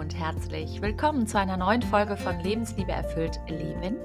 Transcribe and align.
und 0.00 0.18
herzlich 0.18 0.80
willkommen 0.80 1.26
zu 1.26 1.38
einer 1.38 1.58
neuen 1.58 1.82
Folge 1.82 2.16
von 2.16 2.40
Lebensliebe 2.40 2.90
erfüllt 2.90 3.38
Leben. 3.48 3.96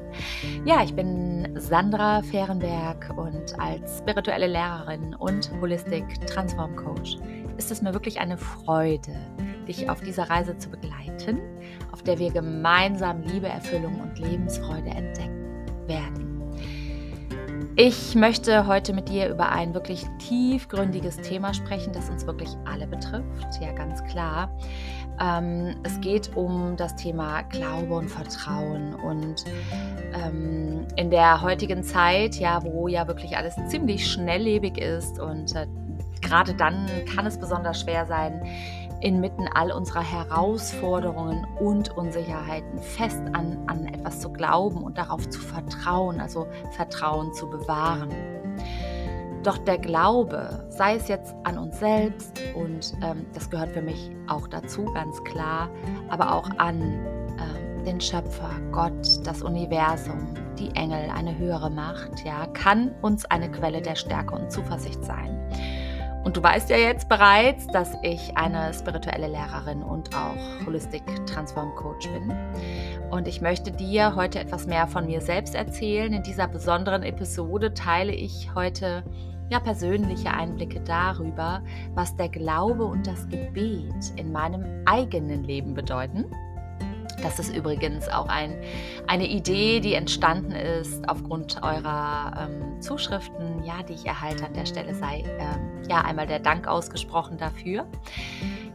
Ja, 0.66 0.84
ich 0.84 0.94
bin 0.94 1.58
Sandra 1.58 2.22
Fehrenberg 2.22 3.14
und 3.16 3.58
als 3.58 4.00
spirituelle 4.00 4.48
Lehrerin 4.48 5.16
und 5.16 5.50
Holistic 5.62 6.04
Transform 6.28 6.76
Coach 6.76 7.16
ist 7.58 7.72
es 7.72 7.82
mir 7.82 7.94
wirklich 7.94 8.20
eine 8.20 8.38
Freude, 8.38 9.16
dich 9.70 9.90
auf 9.90 10.02
dieser 10.02 10.30
Reise 10.30 10.58
zu 10.58 10.70
begleiten, 10.70 11.40
auf 11.94 12.04
der 12.04 12.20
wir 12.20 12.30
gemeinsam 12.30 13.22
Liebe, 13.22 13.48
Erfüllung 13.48 14.02
und 14.02 14.20
Lebensfreude 14.20 14.90
entdecken 14.90 15.66
werden. 15.88 16.36
Ich 17.78 18.16
möchte 18.16 18.68
heute 18.68 18.92
mit 18.92 19.08
dir 19.08 19.30
über 19.30 19.50
ein 19.50 19.74
wirklich 19.74 20.06
tiefgründiges 20.20 21.18
Thema 21.18 21.54
sprechen, 21.54 21.94
das 21.94 22.10
uns 22.10 22.26
wirklich 22.26 22.50
alle 22.66 22.86
betrifft. 22.86 23.62
Ja, 23.62 23.72
ganz 23.72 24.04
klar. 24.06 24.50
Ähm, 25.20 25.76
es 25.84 26.00
geht 26.02 26.36
um 26.36 26.76
das 26.78 26.96
Thema 26.96 27.44
Glaube 27.44 27.94
und 27.96 28.10
Vertrauen. 28.10 28.96
Und 28.96 29.46
ähm, 30.14 30.86
in 30.96 31.10
der 31.10 31.42
heutigen 31.42 31.84
Zeit, 31.84 32.36
ja, 32.36 32.64
wo 32.64 32.88
ja 32.88 33.08
wirklich 33.08 33.38
alles 33.38 33.56
ziemlich 33.68 34.10
schnelllebig 34.10 34.78
ist 34.78 35.20
und 35.20 35.56
äh, 35.56 35.68
gerade 36.22 36.54
dann 36.54 36.88
kann 37.14 37.26
es 37.26 37.38
besonders 37.38 37.82
schwer 37.82 38.06
sein, 38.06 38.42
inmitten 39.02 39.48
all 39.54 39.72
unserer 39.72 40.02
Herausforderungen 40.02 41.46
und 41.60 41.96
Unsicherheiten 41.96 42.80
fest 42.80 43.22
an, 43.34 43.58
an 43.68 43.86
etwas 43.86 44.20
zu 44.20 44.32
glauben 44.32 44.84
und 44.84 44.98
darauf 44.98 45.30
zu 45.30 45.40
vertrauen, 45.40 46.20
also 46.20 46.48
Vertrauen 46.72 47.34
zu 47.34 47.50
bewahren. 47.50 48.10
Doch 49.46 49.60
der 49.60 49.78
Glaube, 49.78 50.66
sei 50.70 50.96
es 50.96 51.08
jetzt 51.08 51.36
an 51.44 51.60
uns 51.60 51.78
selbst, 51.78 52.42
und 52.56 52.94
ähm, 53.04 53.28
das 53.32 53.48
gehört 53.48 53.70
für 53.70 53.82
mich 53.84 54.10
auch 54.28 54.48
dazu, 54.48 54.86
ganz 54.86 55.24
klar, 55.24 55.70
aber 56.10 56.34
auch 56.34 56.50
an 56.58 56.82
ähm, 56.82 57.86
den 57.86 58.02
Schöpfer, 58.02 58.50
Gott, 58.72 59.20
das 59.24 59.44
Universum, 59.44 60.34
die 60.58 60.76
Engel, 60.76 61.12
eine 61.16 61.38
höhere 61.38 61.70
Macht, 61.70 62.26
ja, 62.26 62.48
kann 62.48 62.90
uns 63.04 63.24
eine 63.26 63.52
Quelle 63.52 63.84
der 63.84 63.94
Stärke 63.94 64.34
und 64.34 64.52
Zuversicht 64.52 65.06
sein. 65.06 65.40
Und 66.24 66.38
du 66.38 66.42
weißt 66.42 66.72
ja 66.72 66.78
jetzt 66.78 67.08
bereits, 67.08 67.68
dass 67.68 67.92
ich 68.02 68.36
eine 68.36 68.74
spirituelle 68.74 69.28
Lehrerin 69.28 69.84
und 69.84 70.10
auch 70.16 70.66
Holistic 70.66 71.04
Transform 71.28 71.76
Coach 71.76 72.10
bin. 72.10 72.34
Und 73.12 73.28
ich 73.28 73.42
möchte 73.42 73.72
dir 73.72 74.16
heute 74.16 74.40
etwas 74.40 74.66
mehr 74.66 74.88
von 74.88 75.06
mir 75.06 75.22
selbst 75.22 75.54
erzählen. 75.54 76.14
In 76.14 76.24
dieser 76.24 76.48
besonderen 76.48 77.04
Episode 77.04 77.76
teile 77.76 78.12
ich 78.12 78.50
heute 78.56 79.04
ja 79.50 79.60
persönliche 79.60 80.32
Einblicke 80.32 80.82
darüber, 80.82 81.62
was 81.94 82.16
der 82.16 82.30
Glaube 82.30 82.86
und 82.86 83.08
das 83.08 83.28
Gebet 83.30 84.14
in 84.16 84.32
meinem 84.32 84.66
eigenen 84.86 85.44
Leben 85.44 85.74
bedeuten 85.74 86.26
das 87.26 87.40
ist 87.40 87.56
übrigens 87.56 88.08
auch 88.08 88.28
ein, 88.28 88.56
eine 89.08 89.28
Idee, 89.28 89.80
die 89.80 89.94
entstanden 89.94 90.52
ist 90.52 91.08
aufgrund 91.10 91.62
eurer 91.64 92.48
ähm, 92.48 92.82
Zuschriften, 92.82 93.64
ja, 93.64 93.82
die 93.82 93.94
ich 93.94 94.06
erhalte. 94.06 94.46
An 94.46 94.54
der 94.54 94.66
Stelle 94.66 94.94
sei 94.94 95.24
ähm, 95.40 95.82
ja 95.90 96.02
einmal 96.02 96.28
der 96.28 96.40
Dank 96.40 96.68
ausgesprochen 96.68 97.38
dafür. 97.38 97.88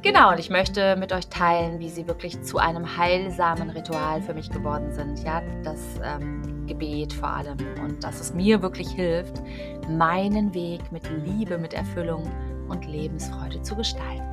Genau, 0.03 0.31
und 0.33 0.41
ich 0.41 0.51
möchte 0.51 0.97
mit 0.97 1.13
euch 1.13 1.29
teilen, 1.29 1.79
wie 1.79 1.91
sie 1.91 2.09
wirklich 2.09 2.43
zu 2.43 2.59
einem 2.59 2.97
heilsamen 2.97 3.71
Ritual 3.71 4.21
für 4.23 4.35
mich 4.35 4.51
geworden 4.51 4.93
sind. 4.93 5.23
Ja, 5.23 5.43
das 5.63 6.01
ähm, 6.03 6.60
Gebet 6.71 7.13
vor 7.13 7.29
allem. 7.29 7.59
Und 7.83 8.03
dass 8.03 8.21
es 8.21 8.33
mir 8.33 8.63
wirklich 8.63 8.91
hilft, 8.91 9.43
meinen 9.89 10.55
Weg 10.55 10.91
mit 10.93 11.03
Liebe, 11.25 11.59
mit 11.59 11.75
Erfüllung 11.75 12.31
und 12.69 12.87
Lebensfreude 12.87 13.61
zu 13.63 13.75
gestalten. 13.77 14.25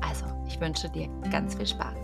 Also, 0.00 0.26
ich 0.46 0.60
wünsche 0.60 0.88
dir 0.88 1.08
ganz 1.30 1.54
viel 1.54 1.66
Spaß. 1.66 1.96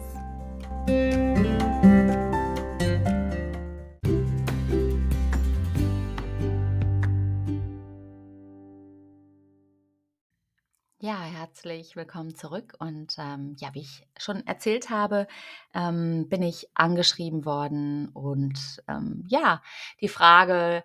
Herzlich 11.46 11.94
willkommen 11.94 12.34
zurück. 12.34 12.74
Und 12.80 13.14
ähm, 13.18 13.54
ja, 13.60 13.72
wie 13.72 13.82
ich 13.82 14.04
schon 14.18 14.44
erzählt 14.48 14.90
habe, 14.90 15.28
ähm, 15.74 16.28
bin 16.28 16.42
ich 16.42 16.66
angeschrieben 16.74 17.44
worden. 17.44 18.08
Und 18.08 18.82
ähm, 18.88 19.24
ja, 19.28 19.62
die 20.00 20.08
Frage, 20.08 20.82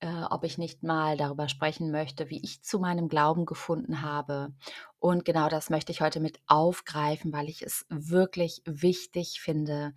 äh, 0.00 0.22
ob 0.30 0.44
ich 0.44 0.56
nicht 0.56 0.82
mal 0.82 1.18
darüber 1.18 1.50
sprechen 1.50 1.90
möchte, 1.90 2.30
wie 2.30 2.42
ich 2.42 2.62
zu 2.62 2.78
meinem 2.78 3.10
Glauben 3.10 3.44
gefunden 3.44 4.00
habe. 4.00 4.54
Und 4.98 5.26
genau 5.26 5.50
das 5.50 5.68
möchte 5.68 5.92
ich 5.92 6.00
heute 6.00 6.20
mit 6.20 6.40
aufgreifen, 6.46 7.30
weil 7.34 7.50
ich 7.50 7.60
es 7.60 7.84
wirklich 7.90 8.62
wichtig 8.64 9.42
finde 9.42 9.92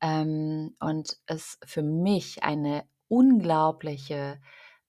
ähm, 0.00 0.74
und 0.80 1.18
es 1.26 1.60
für 1.64 1.84
mich 1.84 2.42
eine 2.42 2.84
unglaubliche 3.06 4.40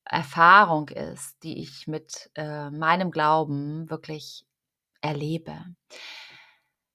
Erfahrung 0.04 0.90
ist, 0.90 1.44
die 1.44 1.60
ich 1.62 1.86
mit 1.86 2.32
äh, 2.34 2.72
meinem 2.72 3.12
Glauben 3.12 3.88
wirklich 3.92 4.48
erlebe. 5.04 5.66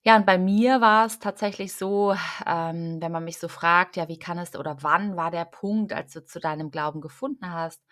Ja, 0.04 0.16
und 0.16 0.26
bei 0.26 0.38
mir 0.38 0.80
war 0.80 1.06
es 1.06 1.18
tatsächlich 1.18 1.74
so, 1.74 2.14
ähm, 2.46 2.98
wenn 3.00 3.12
man 3.12 3.24
mich 3.24 3.38
so 3.38 3.48
fragt, 3.48 3.96
ja, 3.96 4.08
wie 4.08 4.18
kann 4.18 4.38
es 4.38 4.54
oder 4.56 4.76
wann 4.82 5.16
war 5.16 5.30
der 5.30 5.44
Punkt, 5.44 5.92
als 5.92 6.12
du 6.12 6.24
zu 6.24 6.40
deinem 6.40 6.70
Glauben 6.70 7.00
gefunden 7.00 7.50
hast, 7.52 7.82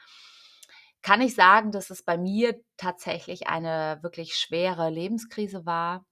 kann 1.03 1.21
ich 1.21 1.35
sagen, 1.35 1.71
dass 1.73 1.91
es 1.91 2.03
bei 2.03 2.19
mir 2.19 2.61
tatsächlich 2.77 3.47
eine 3.49 3.99
wirklich 4.03 4.37
schwere 4.37 4.91
Lebenskrise 4.91 5.65
war, 5.65 6.05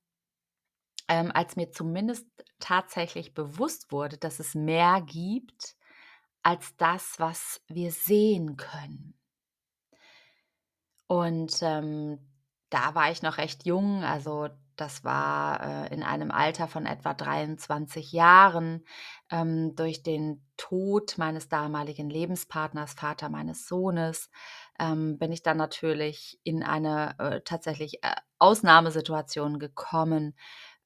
ähm, 1.08 1.30
als 1.34 1.56
mir 1.56 1.70
zumindest 1.70 2.26
tatsächlich 2.60 3.34
bewusst 3.34 3.92
wurde, 3.92 4.16
dass 4.18 4.38
es 4.40 4.54
mehr 4.54 5.02
gibt 5.02 5.76
als 6.42 6.76
das, 6.76 7.18
was 7.18 7.62
wir 7.68 7.90
sehen 7.90 8.56
können. 8.56 9.14
Und 11.06 11.58
ähm, 11.62 12.18
da 12.74 12.96
war 12.96 13.12
ich 13.12 13.22
noch 13.22 13.38
recht 13.38 13.64
jung, 13.66 14.02
also 14.02 14.48
das 14.74 15.04
war 15.04 15.86
äh, 15.86 15.94
in 15.94 16.02
einem 16.02 16.32
Alter 16.32 16.66
von 16.66 16.86
etwa 16.86 17.14
23 17.14 18.10
Jahren 18.10 18.84
ähm, 19.30 19.76
durch 19.76 20.02
den 20.02 20.44
Tod 20.56 21.16
meines 21.16 21.48
damaligen 21.48 22.10
Lebenspartners, 22.10 22.94
Vater 22.94 23.28
meines 23.28 23.68
Sohnes, 23.68 24.28
ähm, 24.80 25.18
bin 25.18 25.30
ich 25.30 25.44
dann 25.44 25.56
natürlich 25.56 26.40
in 26.42 26.64
eine 26.64 27.14
äh, 27.20 27.40
tatsächlich 27.44 28.02
äh, 28.02 28.16
Ausnahmesituation 28.40 29.60
gekommen, 29.60 30.34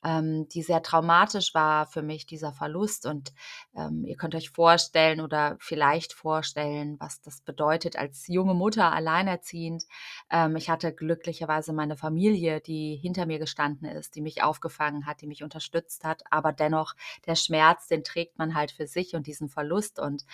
ähm, 0.04 0.48
die 0.48 0.62
sehr 0.62 0.82
traumatisch 0.82 1.54
war 1.54 1.86
für 1.86 2.02
mich, 2.02 2.26
dieser 2.26 2.52
Verlust. 2.52 3.06
Und 3.06 3.32
ähm, 3.76 4.04
ihr 4.04 4.16
könnt 4.16 4.34
euch 4.34 4.50
vorstellen 4.50 5.20
oder 5.20 5.56
vielleicht 5.60 6.12
vorstellen, 6.12 6.96
was 7.00 7.20
das 7.20 7.40
bedeutet 7.40 7.96
als 7.96 8.26
junge 8.28 8.54
Mutter, 8.54 8.92
alleinerziehend. 8.92 9.84
Ähm, 10.30 10.56
ich 10.56 10.70
hatte 10.70 10.92
glücklicherweise 10.92 11.72
meine 11.72 11.96
Familie, 11.96 12.60
die 12.60 12.96
hinter 12.96 13.26
mir 13.26 13.38
gestanden 13.38 13.88
ist, 13.88 14.14
die 14.14 14.20
mich 14.20 14.42
aufgefangen 14.42 15.06
hat, 15.06 15.20
die 15.20 15.26
mich 15.26 15.42
unterstützt 15.42 16.04
hat. 16.04 16.22
Aber 16.30 16.52
dennoch, 16.52 16.94
der 17.26 17.34
Schmerz, 17.34 17.88
den 17.88 18.04
trägt 18.04 18.38
man 18.38 18.54
halt 18.54 18.70
für 18.70 18.86
sich 18.86 19.14
und 19.14 19.26
diesen 19.26 19.48
Verlust. 19.48 19.98
Und 19.98 20.24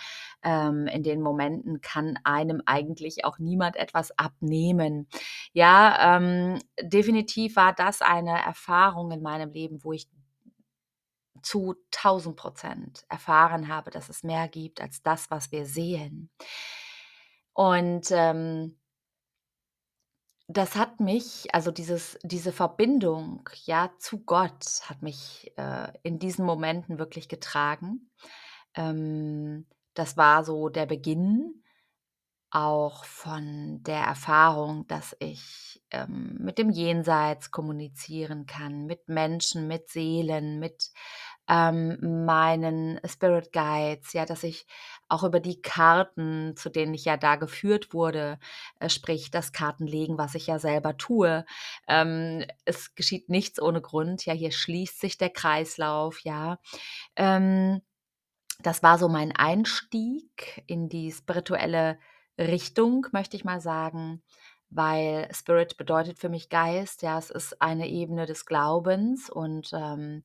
ähm, 0.43 0.87
in 0.87 1.01
den 1.01 1.21
Momenten 1.21 1.81
kann 1.81 2.19
einem 2.23 2.61
eigentlich 2.65 3.25
auch 3.25 3.39
niemand 3.39 3.75
etwas 3.77 4.17
abnehmen. 4.17 5.07
Ja, 5.53 6.17
ähm, 6.17 6.59
definitiv 6.81 7.55
war 7.55 7.73
das 7.73 8.01
eine 8.01 8.43
Erfahrung 8.43 9.11
in 9.11 9.21
meinem 9.21 9.54
Leben, 9.55 9.83
wo 9.83 9.93
ich 9.93 10.07
zu 11.41 11.75
1000 11.93 12.35
Prozent 12.35 13.05
erfahren 13.09 13.67
habe, 13.67 13.91
dass 13.91 14.09
es 14.09 14.23
mehr 14.23 14.47
gibt 14.47 14.81
als 14.81 15.01
das, 15.01 15.31
was 15.31 15.51
wir 15.51 15.65
sehen. 15.65 16.29
Und 17.53 18.11
ähm, 18.11 18.77
das 20.47 20.75
hat 20.75 20.99
mich, 20.99 21.47
also 21.53 21.71
dieses, 21.71 22.19
diese 22.23 22.51
Verbindung 22.51 23.49
ja 23.65 23.91
zu 23.97 24.19
Gott 24.19 24.81
hat 24.83 25.01
mich 25.01 25.51
äh, 25.57 25.91
in 26.03 26.19
diesen 26.19 26.45
Momenten 26.45 26.99
wirklich 26.99 27.27
getragen. 27.27 28.11
Ähm, 28.75 29.65
das 29.93 30.17
war 30.17 30.43
so 30.43 30.69
der 30.69 30.85
Beginn 30.85 31.63
auch 32.51 33.05
von 33.05 33.83
der 33.83 34.01
Erfahrung, 34.01 34.87
dass 34.87 35.15
ich 35.19 35.81
ähm, 35.91 36.37
mit 36.39 36.57
dem 36.57 36.69
Jenseits 36.69 37.51
kommunizieren 37.51 38.45
kann, 38.45 38.85
mit 38.85 39.07
Menschen, 39.07 39.67
mit 39.67 39.89
Seelen, 39.89 40.59
mit 40.59 40.91
ähm, 41.47 42.25
meinen 42.25 42.99
Spirit 43.05 43.51
Guides, 43.51 44.13
ja, 44.13 44.25
dass 44.25 44.43
ich 44.43 44.65
auch 45.09 45.23
über 45.23 45.39
die 45.39 45.61
Karten, 45.61 46.55
zu 46.55 46.69
denen 46.69 46.93
ich 46.93 47.05
ja 47.05 47.17
da 47.17 47.35
geführt 47.35 47.93
wurde, 47.93 48.39
äh, 48.79 48.89
sprich 48.89 49.31
das 49.31 49.51
Kartenlegen, 49.51 50.17
was 50.17 50.35
ich 50.35 50.47
ja 50.47 50.57
selber 50.59 50.97
tue. 50.97 51.45
Ähm, 51.87 52.45
es 52.65 52.95
geschieht 52.95 53.29
nichts 53.29 53.61
ohne 53.61 53.81
Grund, 53.81 54.25
ja, 54.25 54.33
hier 54.33 54.51
schließt 54.51 54.99
sich 54.99 55.17
der 55.17 55.29
Kreislauf, 55.29 56.19
ja. 56.21 56.57
Ähm, 57.15 57.81
das 58.59 58.83
war 58.83 58.97
so 58.97 59.09
mein 59.09 59.31
Einstieg 59.33 60.63
in 60.67 60.89
die 60.89 61.11
spirituelle 61.11 61.99
Richtung, 62.37 63.07
möchte 63.11 63.37
ich 63.37 63.45
mal 63.45 63.61
sagen, 63.61 64.21
weil 64.69 65.27
Spirit 65.33 65.77
bedeutet 65.77 66.19
für 66.19 66.29
mich 66.29 66.49
Geist. 66.49 67.01
Ja, 67.01 67.17
es 67.17 67.29
ist 67.29 67.61
eine 67.61 67.87
Ebene 67.87 68.25
des 68.25 68.45
Glaubens 68.45 69.29
und 69.29 69.71
ähm, 69.73 70.23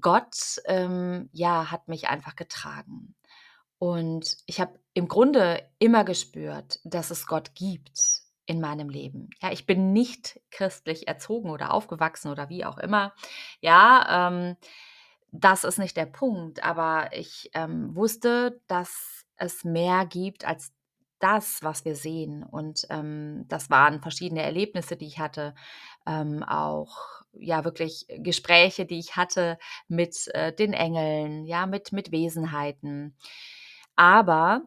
Gott, 0.00 0.60
ähm, 0.66 1.28
ja, 1.32 1.70
hat 1.70 1.88
mich 1.88 2.08
einfach 2.08 2.34
getragen. 2.36 3.14
Und 3.78 4.38
ich 4.46 4.60
habe 4.60 4.78
im 4.94 5.08
Grunde 5.08 5.68
immer 5.78 6.04
gespürt, 6.04 6.80
dass 6.84 7.10
es 7.10 7.26
Gott 7.26 7.54
gibt 7.54 8.22
in 8.46 8.60
meinem 8.60 8.88
Leben. 8.88 9.30
Ja, 9.40 9.52
ich 9.52 9.66
bin 9.66 9.92
nicht 9.92 10.40
christlich 10.50 11.08
erzogen 11.08 11.50
oder 11.50 11.72
aufgewachsen 11.72 12.30
oder 12.30 12.48
wie 12.48 12.64
auch 12.64 12.78
immer. 12.78 13.14
Ja, 13.60 14.28
ähm, 14.28 14.56
das 15.30 15.64
ist 15.64 15.78
nicht 15.78 15.96
der 15.96 16.06
Punkt, 16.06 16.62
aber 16.62 17.10
ich, 17.12 17.50
ähm, 17.54 17.94
wusste, 17.96 18.60
dass 18.66 19.24
es 19.36 19.64
mehr 19.64 20.06
gibt 20.06 20.44
als 20.44 20.72
das, 21.22 21.62
was 21.62 21.84
wir 21.84 21.96
sehen. 21.96 22.42
Und, 22.44 22.86
ähm, 22.90 23.44
das 23.48 23.70
waren 23.70 24.00
verschiedene 24.02 24.42
Erlebnisse, 24.42 24.96
die 24.96 25.06
ich 25.06 25.18
hatte, 25.20 25.54
ähm, 26.06 26.42
auch, 26.44 26.96
ja, 27.34 27.64
wirklich 27.64 28.06
Gespräche, 28.18 28.86
die 28.86 28.98
ich 28.98 29.16
hatte 29.16 29.58
mit, 29.88 30.28
äh, 30.34 30.52
den 30.54 30.72
Engeln, 30.74 31.44
ja, 31.46 31.66
mit 31.66 31.92
mit 31.92 32.12
Wesenheiten. 32.12 33.16
Aber 33.96 34.62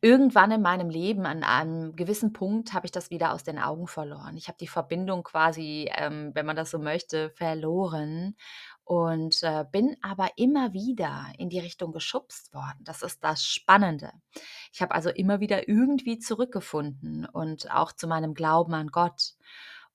irgendwann 0.00 0.50
in 0.50 0.62
meinem 0.62 0.88
Leben, 0.90 1.26
an 1.26 1.44
einem 1.44 1.94
gewissen 1.96 2.32
Punkt, 2.32 2.72
habe 2.72 2.86
ich 2.86 2.92
das 2.92 3.10
wieder 3.10 3.32
aus 3.32 3.44
den 3.44 3.58
Augen 3.58 3.86
verloren. 3.86 4.36
Ich 4.36 4.48
habe 4.48 4.58
die 4.58 4.66
Verbindung 4.68 5.22
quasi, 5.22 5.90
ähm, 5.96 6.30
wenn 6.34 6.46
man 6.46 6.56
das 6.56 6.70
so 6.70 6.78
möchte, 6.78 7.30
verloren 7.30 8.36
und, 8.84 9.42
äh, 9.42 9.64
bin 9.70 9.96
aber 10.02 10.30
immer 10.36 10.72
wieder 10.72 11.26
in 11.38 11.48
die 11.50 11.60
Richtung 11.60 11.92
geschubst 11.92 12.52
worden. 12.54 12.80
Das 12.84 13.02
ist 13.02 13.22
das 13.24 13.44
Spannende. 13.44 14.12
Ich 14.72 14.82
habe 14.82 14.94
also 14.94 15.10
immer 15.10 15.40
wieder 15.40 15.68
irgendwie 15.68 16.18
zurückgefunden 16.18 17.26
und 17.26 17.70
auch 17.72 17.92
zu 17.92 18.06
meinem 18.06 18.34
Glauben 18.34 18.74
an 18.74 18.88
Gott. 18.88 19.34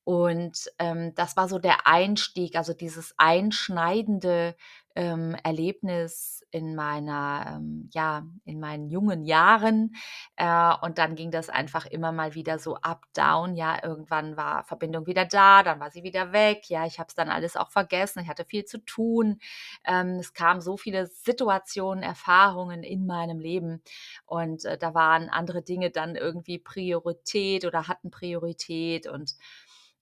Und, 0.04 0.72
ähm, 0.80 1.14
das 1.16 1.36
war 1.36 1.50
so 1.50 1.60
der 1.60 1.86
Einstieg, 1.86 2.56
also 2.56 2.74
dieses 2.74 3.14
einschneidende, 3.18 4.56
ähm, 4.96 5.36
Erlebnis 5.44 6.37
in 6.52 6.76
meiner 6.76 7.56
ähm, 7.58 7.90
ja, 7.94 8.26
in 8.46 8.60
meinen 8.60 8.88
jungen 8.90 9.24
Jahren. 9.26 9.96
Äh, 10.36 10.74
und 10.82 10.98
dann 10.98 11.16
ging 11.16 11.32
das 11.32 11.50
einfach 11.50 11.86
immer 11.86 12.12
mal 12.12 12.36
wieder 12.36 12.60
so 12.60 12.76
up, 12.78 13.04
down. 13.14 13.56
Ja, 13.56 13.84
irgendwann 13.84 14.38
war 14.38 14.64
Verbindung 14.64 15.06
wieder 15.08 15.26
da, 15.26 15.64
dann 15.64 15.80
war 15.80 15.92
sie 15.92 16.04
wieder 16.04 16.32
weg. 16.34 16.70
Ja, 16.70 16.86
ich 16.86 17.00
habe 17.00 17.08
es 17.10 17.16
dann 17.16 17.30
alles 17.30 17.58
auch 17.58 17.72
vergessen. 17.72 18.20
Ich 18.22 18.28
hatte 18.30 18.46
viel 18.46 18.66
zu 18.66 18.80
tun. 18.86 19.40
Ähm, 19.86 20.18
es 20.20 20.34
kamen 20.34 20.62
so 20.62 20.78
viele 20.78 21.08
Situationen, 21.08 22.04
Erfahrungen 22.04 22.84
in 22.84 23.06
meinem 23.06 23.40
Leben 23.40 23.82
und, 24.26 24.66
äh, 24.66 24.78
da 24.78 24.94
waren 24.94 25.30
andere 25.30 25.62
Dinge 25.64 25.92
dann 25.92 26.16
irgendwie 26.16 26.60
Priorität 26.60 27.66
oder 27.66 27.88
hatten 27.88 28.12
Priorität 28.12 29.08
und 29.08 29.36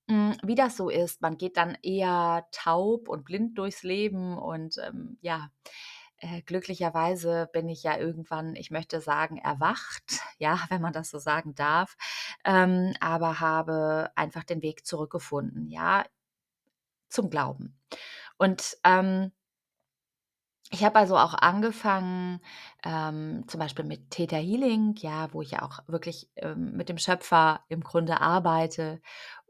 hm, 0.10 0.36
wie 0.44 0.56
das 0.56 0.78
so 0.78 0.90
ist, 0.90 1.22
man 1.22 1.38
geht 1.38 1.58
dann 1.58 1.78
eher 1.82 2.46
taub 2.52 3.10
und 3.10 3.26
blind 3.26 3.58
durchs 3.58 3.82
Leben 3.84 4.38
und, 4.38 4.78
ähm, 4.86 5.18
ja, 5.22 5.50
äh, 6.26 6.42
glücklicherweise 6.42 7.50
bin 7.54 7.70
ich 7.70 7.84
ja 7.84 7.98
irgendwann, 7.98 8.56
ich 8.56 8.72
möchte 8.72 9.00
sagen, 9.02 9.38
erwacht, 9.38 10.04
ja, 10.40 10.60
wenn 10.70 10.82
man 10.82 10.94
das 10.94 11.10
so 11.10 11.20
sagen 11.20 11.56
darf, 11.56 11.96
ähm, 12.44 12.94
aber 13.00 13.40
habe 13.40 14.12
einfach 14.16 14.44
den 14.44 14.62
Weg 14.64 14.86
zurückgefunden, 14.86 15.68
ja, 15.70 16.06
zum 17.10 17.30
Glauben. 17.30 17.78
Und, 18.38 18.78
ähm 18.84 19.32
ich 20.72 20.84
habe 20.84 20.98
also 21.00 21.16
auch 21.18 21.34
angefangen, 21.36 22.42
ähm, 22.84 23.44
zum 23.48 23.60
Beispiel 23.60 23.86
mit 23.86 24.10
Theta 24.10 24.36
Healing, 24.38 24.96
ja, 24.98 25.32
wo 25.32 25.42
ich 25.42 25.52
ja 25.52 25.62
auch 25.62 25.80
wirklich, 25.88 26.30
ähm, 26.38 26.72
mit 26.76 26.90
dem 26.90 26.98
Schöpfer 26.98 27.62
im 27.70 27.82
Grunde 27.82 28.20
arbeite. 28.20 29.00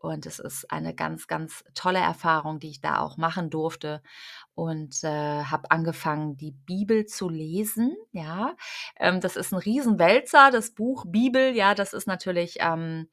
Und 0.06 0.26
es 0.26 0.40
ist 0.40 0.72
eine 0.72 0.94
ganz, 0.96 1.28
ganz 1.28 1.64
tolle 1.74 2.00
Erfahrung, 2.00 2.60
die 2.60 2.70
ich 2.70 2.82
da 2.82 3.00
auch 3.00 3.18
machen 3.18 3.50
durfte 3.50 4.02
und, 4.56 5.04
äh, 5.04 5.44
habe 5.44 5.72
angefangen, 5.72 6.38
die 6.38 6.52
Bibel 6.52 7.06
zu 7.06 7.30
lesen, 7.30 7.96
ja. 8.12 8.56
Ähm, 8.98 9.20
das 9.22 9.36
ist 9.36 9.52
ein 9.54 9.58
Riesenwälzer, 9.60 10.52
das 10.52 10.72
Buch 10.72 11.06
Bibel, 11.08 11.56
ja, 11.56 11.76
das 11.76 11.94
ist 11.94 12.08
natürlich 12.08 12.58
ähm, 12.60 13.08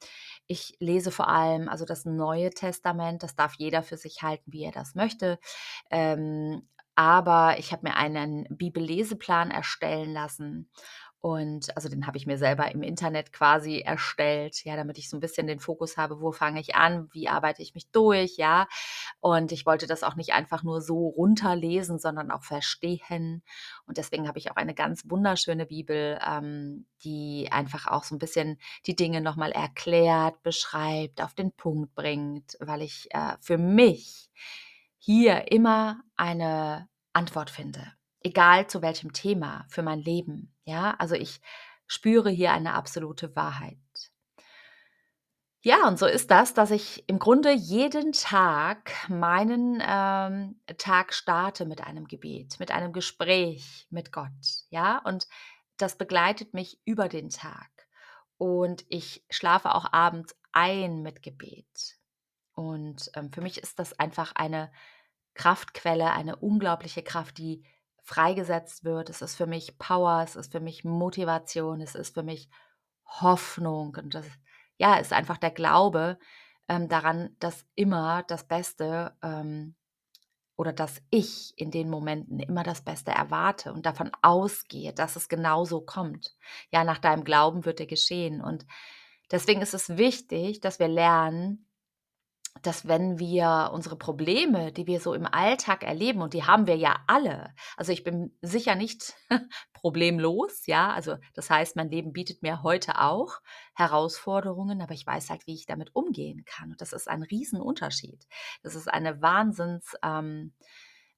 ich 0.47 0.75
lese 0.79 1.11
vor 1.11 1.27
allem 1.29 1.69
also 1.69 1.85
das 1.85 2.05
Neue 2.05 2.49
Testament, 2.51 3.23
das 3.23 3.35
darf 3.35 3.55
jeder 3.57 3.83
für 3.83 3.97
sich 3.97 4.21
halten, 4.21 4.51
wie 4.51 4.63
er 4.63 4.71
das 4.71 4.95
möchte. 4.95 5.39
Ähm, 5.89 6.67
aber 6.95 7.57
ich 7.57 7.71
habe 7.71 7.87
mir 7.87 7.95
einen 7.95 8.45
Bibelleseplan 8.49 9.49
erstellen 9.51 10.13
lassen 10.13 10.69
und 11.23 11.73
also 11.77 11.87
den 11.87 12.05
habe 12.05 12.17
ich 12.17 12.25
mir 12.25 12.37
selber 12.37 12.69
im 12.73 12.83
Internet 12.83 13.31
quasi 13.31 13.79
erstellt, 13.79 14.65
ja, 14.65 14.75
damit 14.75 14.97
ich 14.97 15.07
so 15.09 15.15
ein 15.15 15.21
bisschen 15.21 15.47
den 15.47 15.61
Fokus 15.61 15.95
habe, 15.95 16.19
wo 16.19 16.33
fange 16.33 16.59
ich 16.59 16.75
an, 16.75 17.07
wie 17.13 17.29
arbeite 17.29 17.61
ich 17.61 17.73
mich 17.73 17.89
durch, 17.91 18.35
ja? 18.35 18.67
Und 19.21 19.53
ich 19.53 19.65
wollte 19.65 19.87
das 19.87 20.03
auch 20.03 20.17
nicht 20.17 20.33
einfach 20.33 20.63
nur 20.63 20.81
so 20.81 21.07
runterlesen, 21.07 21.97
sondern 21.97 22.29
auch 22.29 22.43
verstehen. 22.43 23.41
Und 23.85 23.97
deswegen 23.97 24.27
habe 24.27 24.37
ich 24.37 24.51
auch 24.51 24.57
eine 24.57 24.73
ganz 24.73 25.09
wunderschöne 25.09 25.65
Bibel, 25.65 26.19
ähm, 26.27 26.87
die 27.05 27.47
einfach 27.53 27.87
auch 27.87 28.03
so 28.03 28.15
ein 28.15 28.19
bisschen 28.19 28.59
die 28.85 28.97
Dinge 28.97 29.21
noch 29.21 29.37
mal 29.37 29.53
erklärt, 29.53 30.43
beschreibt, 30.43 31.21
auf 31.21 31.33
den 31.33 31.53
Punkt 31.53 31.95
bringt, 31.95 32.57
weil 32.59 32.81
ich, 32.81 33.07
äh, 33.11 33.37
für 33.39 33.57
mich 33.57 34.29
hier 34.97 35.53
immer 35.53 36.01
eine 36.17 36.89
Antwort 37.13 37.49
finde, 37.49 37.93
egal 38.19 38.67
zu 38.67 38.81
welchem 38.81 39.13
Thema 39.13 39.63
für 39.69 39.83
mein 39.83 39.99
Leben. 39.99 40.52
Ja, 40.65 40.95
also 40.99 41.15
ich 41.15 41.41
spüre 41.87 42.29
hier 42.29 42.51
eine 42.53 42.73
absolute 42.73 43.35
Wahrheit. 43.35 43.77
Ja, 45.65 45.87
und 45.87 45.97
so 45.97 46.05
ist 46.07 46.29
das, 46.29 46.53
dass 46.53 46.71
ich 46.71 47.07
im 47.07 47.19
Grunde 47.19 47.53
jeden 47.53 48.11
Tag 48.11 48.91
meinen 49.07 49.81
ähm, 49.81 50.59
Tag 50.77 51.13
starte 51.13 51.65
mit 51.65 51.79
einem 51.79 52.05
Gebet, 52.05 52.59
mit 52.59 52.71
einem 52.71 52.91
Gespräch 52.91 53.87
mit 53.89 54.11
Gott. 54.11 54.29
Ja, 54.71 54.97
und 55.05 55.25
das 55.77 55.97
begleitet 55.97 56.53
mich 56.53 56.81
über 56.83 57.07
den 57.07 57.29
Tag. 57.29 57.69
Und 58.37 58.83
ich 58.89 59.23
schlafe 59.29 59.73
auch 59.73 59.93
abends 59.93 60.35
ein 60.51 61.01
mit 61.01 61.21
Gebet. 61.21 61.97
Und 62.55 63.09
ähm, 63.15 63.31
für 63.31 63.41
mich 63.41 63.57
ist 63.57 63.79
das 63.79 63.97
einfach 63.97 64.35
eine 64.35 64.69
Kraftquelle, 65.33 66.11
eine 66.11 66.35
unglaubliche 66.35 67.03
Kraft, 67.03 67.37
die 67.37 67.63
freigesetzt 68.03 68.83
wird. 68.83 69.09
Es 69.09 69.21
ist 69.21 69.35
für 69.35 69.47
mich 69.47 69.77
Power, 69.77 70.21
es 70.23 70.35
ist 70.35 70.51
für 70.51 70.59
mich 70.59 70.83
Motivation, 70.83 71.81
es 71.81 71.95
ist 71.95 72.13
für 72.13 72.23
mich 72.23 72.49
Hoffnung. 73.05 73.95
Und 73.95 74.13
das, 74.13 74.25
ja, 74.77 74.95
ist 74.97 75.13
einfach 75.13 75.37
der 75.37 75.51
Glaube 75.51 76.19
ähm, 76.67 76.89
daran, 76.89 77.35
dass 77.39 77.65
immer 77.75 78.23
das 78.23 78.45
Beste 78.45 79.15
ähm, 79.23 79.75
oder 80.55 80.73
dass 80.73 81.01
ich 81.09 81.53
in 81.57 81.71
den 81.71 81.89
Momenten 81.89 82.39
immer 82.39 82.63
das 82.63 82.81
Beste 82.81 83.11
erwarte 83.11 83.73
und 83.73 83.85
davon 83.85 84.11
ausgehe, 84.21 84.93
dass 84.93 85.15
es 85.15 85.29
genauso 85.29 85.81
kommt. 85.81 86.35
Ja, 86.71 86.83
nach 86.83 86.99
deinem 86.99 87.23
Glauben 87.23 87.65
wird 87.65 87.79
dir 87.79 87.87
geschehen. 87.87 88.41
Und 88.41 88.65
deswegen 89.31 89.61
ist 89.61 89.73
es 89.73 89.97
wichtig, 89.97 90.59
dass 90.59 90.79
wir 90.79 90.87
lernen, 90.87 91.65
dass 92.63 92.87
wenn 92.87 93.19
wir 93.19 93.71
unsere 93.73 93.97
Probleme, 93.97 94.71
die 94.71 94.87
wir 94.87 94.99
so 94.99 95.13
im 95.13 95.25
Alltag 95.25 95.83
erleben, 95.83 96.21
und 96.21 96.33
die 96.33 96.45
haben 96.45 96.65
wir 96.65 96.77
ja 96.77 97.03
alle, 97.07 97.53
also 97.77 97.91
ich 97.91 98.03
bin 98.03 98.35
sicher 98.41 98.75
nicht 98.75 99.13
problemlos, 99.73 100.65
ja, 100.65 100.91
also 100.91 101.17
das 101.33 101.49
heißt, 101.49 101.75
mein 101.75 101.89
Leben 101.89 102.13
bietet 102.13 102.41
mir 102.41 102.63
heute 102.63 102.99
auch 102.99 103.41
Herausforderungen, 103.75 104.81
aber 104.81 104.93
ich 104.93 105.05
weiß 105.05 105.29
halt, 105.29 105.45
wie 105.45 105.55
ich 105.55 105.65
damit 105.65 105.95
umgehen 105.95 106.45
kann. 106.45 106.71
Und 106.71 106.81
das 106.81 106.93
ist 106.93 107.09
ein 107.09 107.23
Riesenunterschied. 107.23 108.25
Das 108.63 108.75
ist 108.75 108.87
eine 108.91 109.21
Wahnsinns, 109.21 109.95
ähm, 110.03 110.53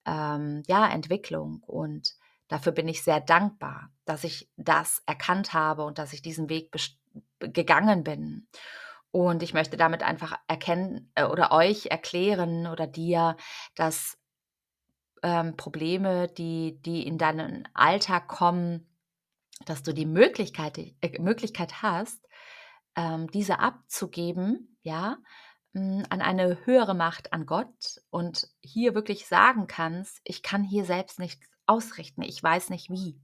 ähm, 0.06 0.64
ja, 0.68 0.88
Entwicklung 0.88 1.62
und 1.66 2.16
dafür 2.48 2.72
bin 2.72 2.88
ich 2.88 3.04
sehr 3.04 3.20
dankbar, 3.20 3.90
dass 4.06 4.24
ich 4.24 4.50
das 4.56 5.02
erkannt 5.06 5.54
habe 5.54 5.84
und 5.84 5.98
dass 5.98 6.14
ich 6.14 6.22
diesen 6.22 6.50
Weg 6.50 6.72
gegangen 7.40 8.04
bin. 8.04 8.48
Und 9.16 9.44
ich 9.44 9.54
möchte 9.54 9.78
damit 9.78 10.04
einfach 10.04 10.38
erkennen 10.50 11.10
äh, 11.16 11.24
oder 11.24 11.54
euch 11.54 11.86
erklären 11.86 12.68
oder 12.68 12.86
dir, 12.86 13.38
dass 13.74 14.18
ähm, 15.24 15.56
Probleme, 15.56 16.28
die, 16.28 16.82
die 16.82 17.08
in 17.08 17.18
deinen 17.18 17.66
Alltag 17.74 18.28
kommen, 18.28 18.94
dass 19.66 19.84
du 19.84 19.94
die 19.94 20.06
Möglichkeit, 20.06 20.78
äh, 20.78 21.18
Möglichkeit 21.22 21.82
hast, 21.82 22.28
ähm, 22.98 23.32
diese 23.32 23.60
abzugeben, 23.60 24.78
ja, 24.82 25.16
hm, 25.72 26.04
an 26.10 26.20
eine 26.20 26.66
höhere 26.66 26.94
Macht, 26.94 27.32
an 27.32 27.46
Gott 27.46 28.02
und 28.10 28.50
hier 28.60 28.96
wirklich 28.96 29.28
sagen 29.28 29.68
kannst, 29.68 30.20
ich 30.26 30.44
kann 30.44 30.62
hier 30.62 30.84
selbst 30.84 31.20
nichts 31.20 31.55
ausrichten, 31.68 32.22
ich 32.22 32.42
weiß 32.42 32.70
nicht 32.70 32.90
wie. 32.90 33.20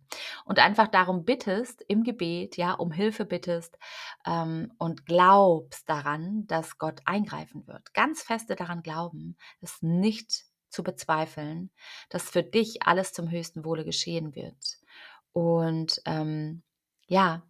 Und 0.46 0.60
einfach 0.60 0.88
darum 0.88 1.26
bittest 1.26 1.84
im 1.88 2.04
Gebet, 2.04 2.58
ja, 2.58 2.74
um 2.74 2.92
Hilfe 2.92 3.26
bittest 3.26 3.78
ähm, 4.26 4.72
und 4.78 5.06
glaubst 5.06 5.88
daran, 5.90 6.48
dass 6.48 6.78
Gott 6.78 7.02
eingreifen 7.06 7.68
wird. 7.68 7.94
Ganz 7.94 8.24
feste 8.24 8.56
daran 8.56 8.82
glauben, 8.84 9.38
es 9.62 9.82
nicht 9.82 10.46
zu 10.70 10.84
bezweifeln, 10.84 11.72
dass 12.10 12.30
für 12.30 12.44
dich 12.44 12.84
alles 12.84 13.14
zum 13.14 13.30
höchsten 13.30 13.66
Wohle 13.66 13.86
geschehen 13.86 14.36
wird. 14.36 14.80
Und 15.34 16.02
ähm, 16.06 16.64
ja, 17.08 17.44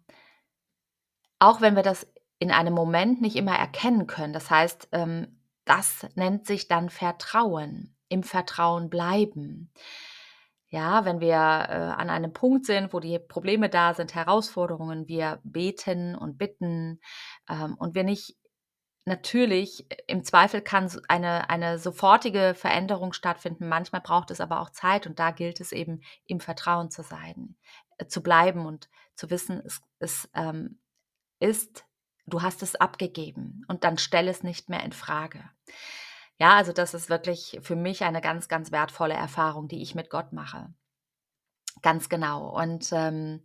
auch 1.38 1.60
wenn 1.60 1.76
wir 1.76 1.82
das 1.82 2.06
in 2.38 2.50
einem 2.50 2.74
Moment 2.74 3.20
nicht 3.20 3.36
immer 3.36 3.56
erkennen 3.56 4.06
können, 4.06 4.32
das 4.32 4.50
heißt, 4.50 4.88
ähm, 4.92 5.38
das 5.64 6.06
nennt 6.14 6.46
sich 6.46 6.68
dann 6.68 6.90
Vertrauen. 6.90 7.94
im 8.08 8.22
Vertrauen 8.22 8.90
bleiben. 8.90 9.72
Ja, 10.72 11.04
wenn 11.04 11.20
wir 11.20 11.34
äh, 11.36 11.36
an 11.36 12.08
einem 12.08 12.32
Punkt 12.32 12.64
sind, 12.64 12.94
wo 12.94 12.98
die 12.98 13.18
Probleme 13.18 13.68
da 13.68 13.92
sind, 13.92 14.14
Herausforderungen, 14.14 15.06
wir 15.06 15.38
beten 15.44 16.16
und 16.16 16.38
bitten 16.38 16.98
ähm, 17.46 17.74
und 17.78 17.94
wir 17.94 18.04
nicht 18.04 18.38
natürlich, 19.04 19.86
im 20.06 20.24
Zweifel 20.24 20.62
kann 20.62 20.90
eine, 21.08 21.50
eine 21.50 21.78
sofortige 21.78 22.54
Veränderung 22.56 23.12
stattfinden. 23.12 23.68
Manchmal 23.68 24.00
braucht 24.00 24.30
es 24.30 24.40
aber 24.40 24.62
auch 24.62 24.70
Zeit 24.70 25.06
und 25.06 25.18
da 25.18 25.30
gilt 25.30 25.60
es 25.60 25.72
eben, 25.72 26.00
im 26.24 26.40
Vertrauen 26.40 26.90
zu 26.90 27.02
sein, 27.02 27.54
äh, 27.98 28.06
zu 28.06 28.22
bleiben 28.22 28.64
und 28.64 28.88
zu 29.14 29.28
wissen, 29.28 29.60
es, 29.66 29.82
es 29.98 30.30
ähm, 30.34 30.80
ist, 31.38 31.84
du 32.24 32.40
hast 32.40 32.62
es 32.62 32.76
abgegeben 32.76 33.66
und 33.68 33.84
dann 33.84 33.98
stell 33.98 34.26
es 34.26 34.42
nicht 34.42 34.70
mehr 34.70 34.82
in 34.84 34.92
Frage. 34.92 35.44
Ja, 36.38 36.56
also 36.56 36.72
das 36.72 36.94
ist 36.94 37.08
wirklich 37.08 37.58
für 37.62 37.76
mich 37.76 38.02
eine 38.02 38.20
ganz, 38.20 38.48
ganz 38.48 38.72
wertvolle 38.72 39.14
Erfahrung, 39.14 39.68
die 39.68 39.82
ich 39.82 39.94
mit 39.94 40.10
Gott 40.10 40.32
mache. 40.32 40.72
Ganz 41.82 42.08
genau. 42.08 42.48
Und 42.48 42.90
ähm, 42.92 43.44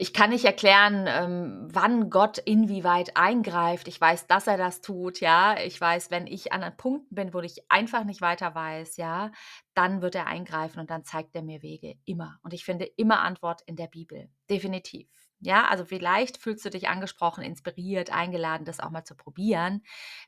ich 0.00 0.14
kann 0.14 0.30
nicht 0.30 0.44
erklären, 0.44 1.06
ähm, 1.08 1.68
wann 1.72 2.08
Gott 2.08 2.38
inwieweit 2.38 3.16
eingreift. 3.16 3.88
Ich 3.88 4.00
weiß, 4.00 4.28
dass 4.28 4.46
er 4.46 4.56
das 4.56 4.80
tut, 4.80 5.18
ja. 5.20 5.58
Ich 5.58 5.80
weiß, 5.80 6.12
wenn 6.12 6.28
ich 6.28 6.52
an 6.52 6.76
Punkten 6.76 7.16
bin, 7.16 7.34
wo 7.34 7.40
ich 7.40 7.68
einfach 7.68 8.04
nicht 8.04 8.20
weiter 8.20 8.54
weiß, 8.54 8.96
ja, 8.96 9.32
dann 9.74 10.00
wird 10.00 10.14
er 10.14 10.28
eingreifen 10.28 10.78
und 10.78 10.90
dann 10.90 11.04
zeigt 11.04 11.34
er 11.34 11.42
mir 11.42 11.62
Wege. 11.62 11.94
Immer. 12.04 12.38
Und 12.42 12.52
ich 12.52 12.64
finde 12.64 12.84
immer 12.84 13.22
Antwort 13.22 13.62
in 13.66 13.74
der 13.74 13.88
Bibel. 13.88 14.30
Definitiv. 14.48 15.27
Ja, 15.40 15.66
also 15.68 15.84
vielleicht 15.84 16.38
fühlst 16.38 16.64
du 16.64 16.70
dich 16.70 16.88
angesprochen, 16.88 17.44
inspiriert, 17.44 18.10
eingeladen, 18.10 18.64
das 18.64 18.80
auch 18.80 18.90
mal 18.90 19.04
zu 19.04 19.14
probieren. 19.14 19.82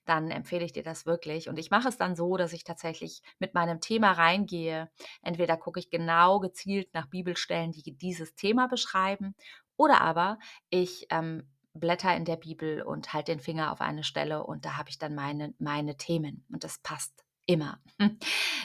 Dann 0.04 0.30
empfehle 0.30 0.64
ich 0.64 0.72
dir 0.72 0.84
das 0.84 1.04
wirklich. 1.04 1.48
Und 1.48 1.58
ich 1.58 1.70
mache 1.70 1.88
es 1.88 1.96
dann 1.96 2.14
so, 2.14 2.36
dass 2.36 2.52
ich 2.52 2.62
tatsächlich 2.62 3.22
mit 3.40 3.52
meinem 3.54 3.80
Thema 3.80 4.12
reingehe. 4.12 4.88
Entweder 5.22 5.56
gucke 5.56 5.80
ich 5.80 5.90
genau 5.90 6.38
gezielt 6.38 6.94
nach 6.94 7.06
Bibelstellen, 7.08 7.72
die 7.72 7.82
dieses 7.96 8.36
Thema 8.36 8.68
beschreiben, 8.68 9.34
oder 9.76 10.00
aber 10.00 10.38
ich 10.68 11.06
ähm, 11.10 11.48
blätter 11.74 12.14
in 12.14 12.24
der 12.24 12.36
Bibel 12.36 12.82
und 12.82 13.12
halte 13.12 13.32
den 13.32 13.40
Finger 13.40 13.72
auf 13.72 13.80
eine 13.80 14.04
Stelle 14.04 14.44
und 14.44 14.64
da 14.64 14.76
habe 14.76 14.90
ich 14.90 14.98
dann 14.98 15.14
meine, 15.14 15.54
meine 15.58 15.96
Themen. 15.96 16.44
Und 16.52 16.62
das 16.64 16.78
passt 16.78 17.24
immer. 17.52 17.78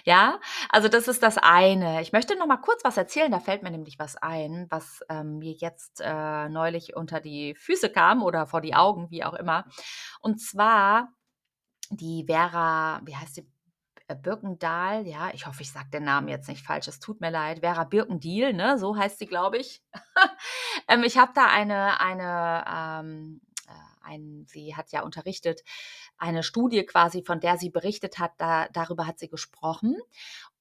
Ja, 0.05 0.39
also 0.69 0.87
das 0.87 1.07
ist 1.07 1.23
das 1.23 1.37
eine. 1.39 2.01
Ich 2.01 2.13
möchte 2.13 2.37
noch 2.37 2.45
mal 2.45 2.57
kurz 2.57 2.83
was 2.83 2.95
erzählen, 2.95 3.31
da 3.31 3.39
fällt 3.39 3.63
mir 3.63 3.71
nämlich 3.71 3.97
was 3.97 4.15
ein, 4.15 4.67
was 4.69 5.03
ähm, 5.09 5.39
mir 5.39 5.51
jetzt 5.53 5.99
äh, 5.99 6.47
neulich 6.47 6.95
unter 6.95 7.19
die 7.19 7.55
Füße 7.55 7.89
kam 7.89 8.21
oder 8.21 8.45
vor 8.45 8.61
die 8.61 8.75
Augen, 8.75 9.09
wie 9.09 9.23
auch 9.23 9.33
immer. 9.33 9.65
Und 10.21 10.39
zwar 10.39 11.09
die 11.89 12.25
Vera, 12.27 13.01
wie 13.03 13.15
heißt 13.15 13.35
sie? 13.35 13.47
Äh, 14.07 14.15
Birkendahl, 14.15 15.07
ja, 15.07 15.31
ich 15.33 15.47
hoffe, 15.47 15.63
ich 15.63 15.71
sage 15.71 15.89
den 15.91 16.03
Namen 16.03 16.27
jetzt 16.27 16.47
nicht 16.47 16.63
falsch, 16.65 16.87
es 16.87 16.99
tut 16.99 17.21
mir 17.21 17.31
leid, 17.31 17.61
Vera 17.61 17.85
Birkendiel, 17.85 18.53
ne, 18.53 18.77
so 18.77 18.95
heißt 18.95 19.17
sie, 19.17 19.25
glaube 19.25 19.57
ich. 19.57 19.81
ähm, 20.87 21.03
ich 21.03 21.17
habe 21.17 21.31
da 21.33 21.47
eine, 21.47 21.99
eine 21.99 22.65
ähm, 23.01 23.41
ein, 24.05 24.45
sie 24.47 24.75
hat 24.75 24.91
ja 24.91 25.01
unterrichtet, 25.01 25.63
eine 26.17 26.43
Studie 26.43 26.85
quasi, 26.85 27.23
von 27.23 27.39
der 27.39 27.57
sie 27.57 27.69
berichtet 27.69 28.19
hat, 28.19 28.33
da, 28.37 28.67
darüber 28.69 29.07
hat 29.07 29.19
sie 29.19 29.29
gesprochen. 29.29 29.97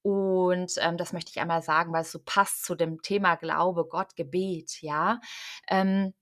Und 0.01 0.73
ähm, 0.77 0.97
das 0.97 1.13
möchte 1.13 1.31
ich 1.31 1.39
einmal 1.39 1.61
sagen, 1.61 1.93
weil 1.93 2.01
es 2.01 2.11
so 2.11 2.19
passt 2.23 2.65
zu 2.65 2.75
dem 2.75 3.01
Thema 3.01 3.35
Glaube, 3.35 3.87
Gott, 3.87 4.15
Gebet, 4.15 4.81
ja. 4.81 5.19
Ähm, 5.67 6.13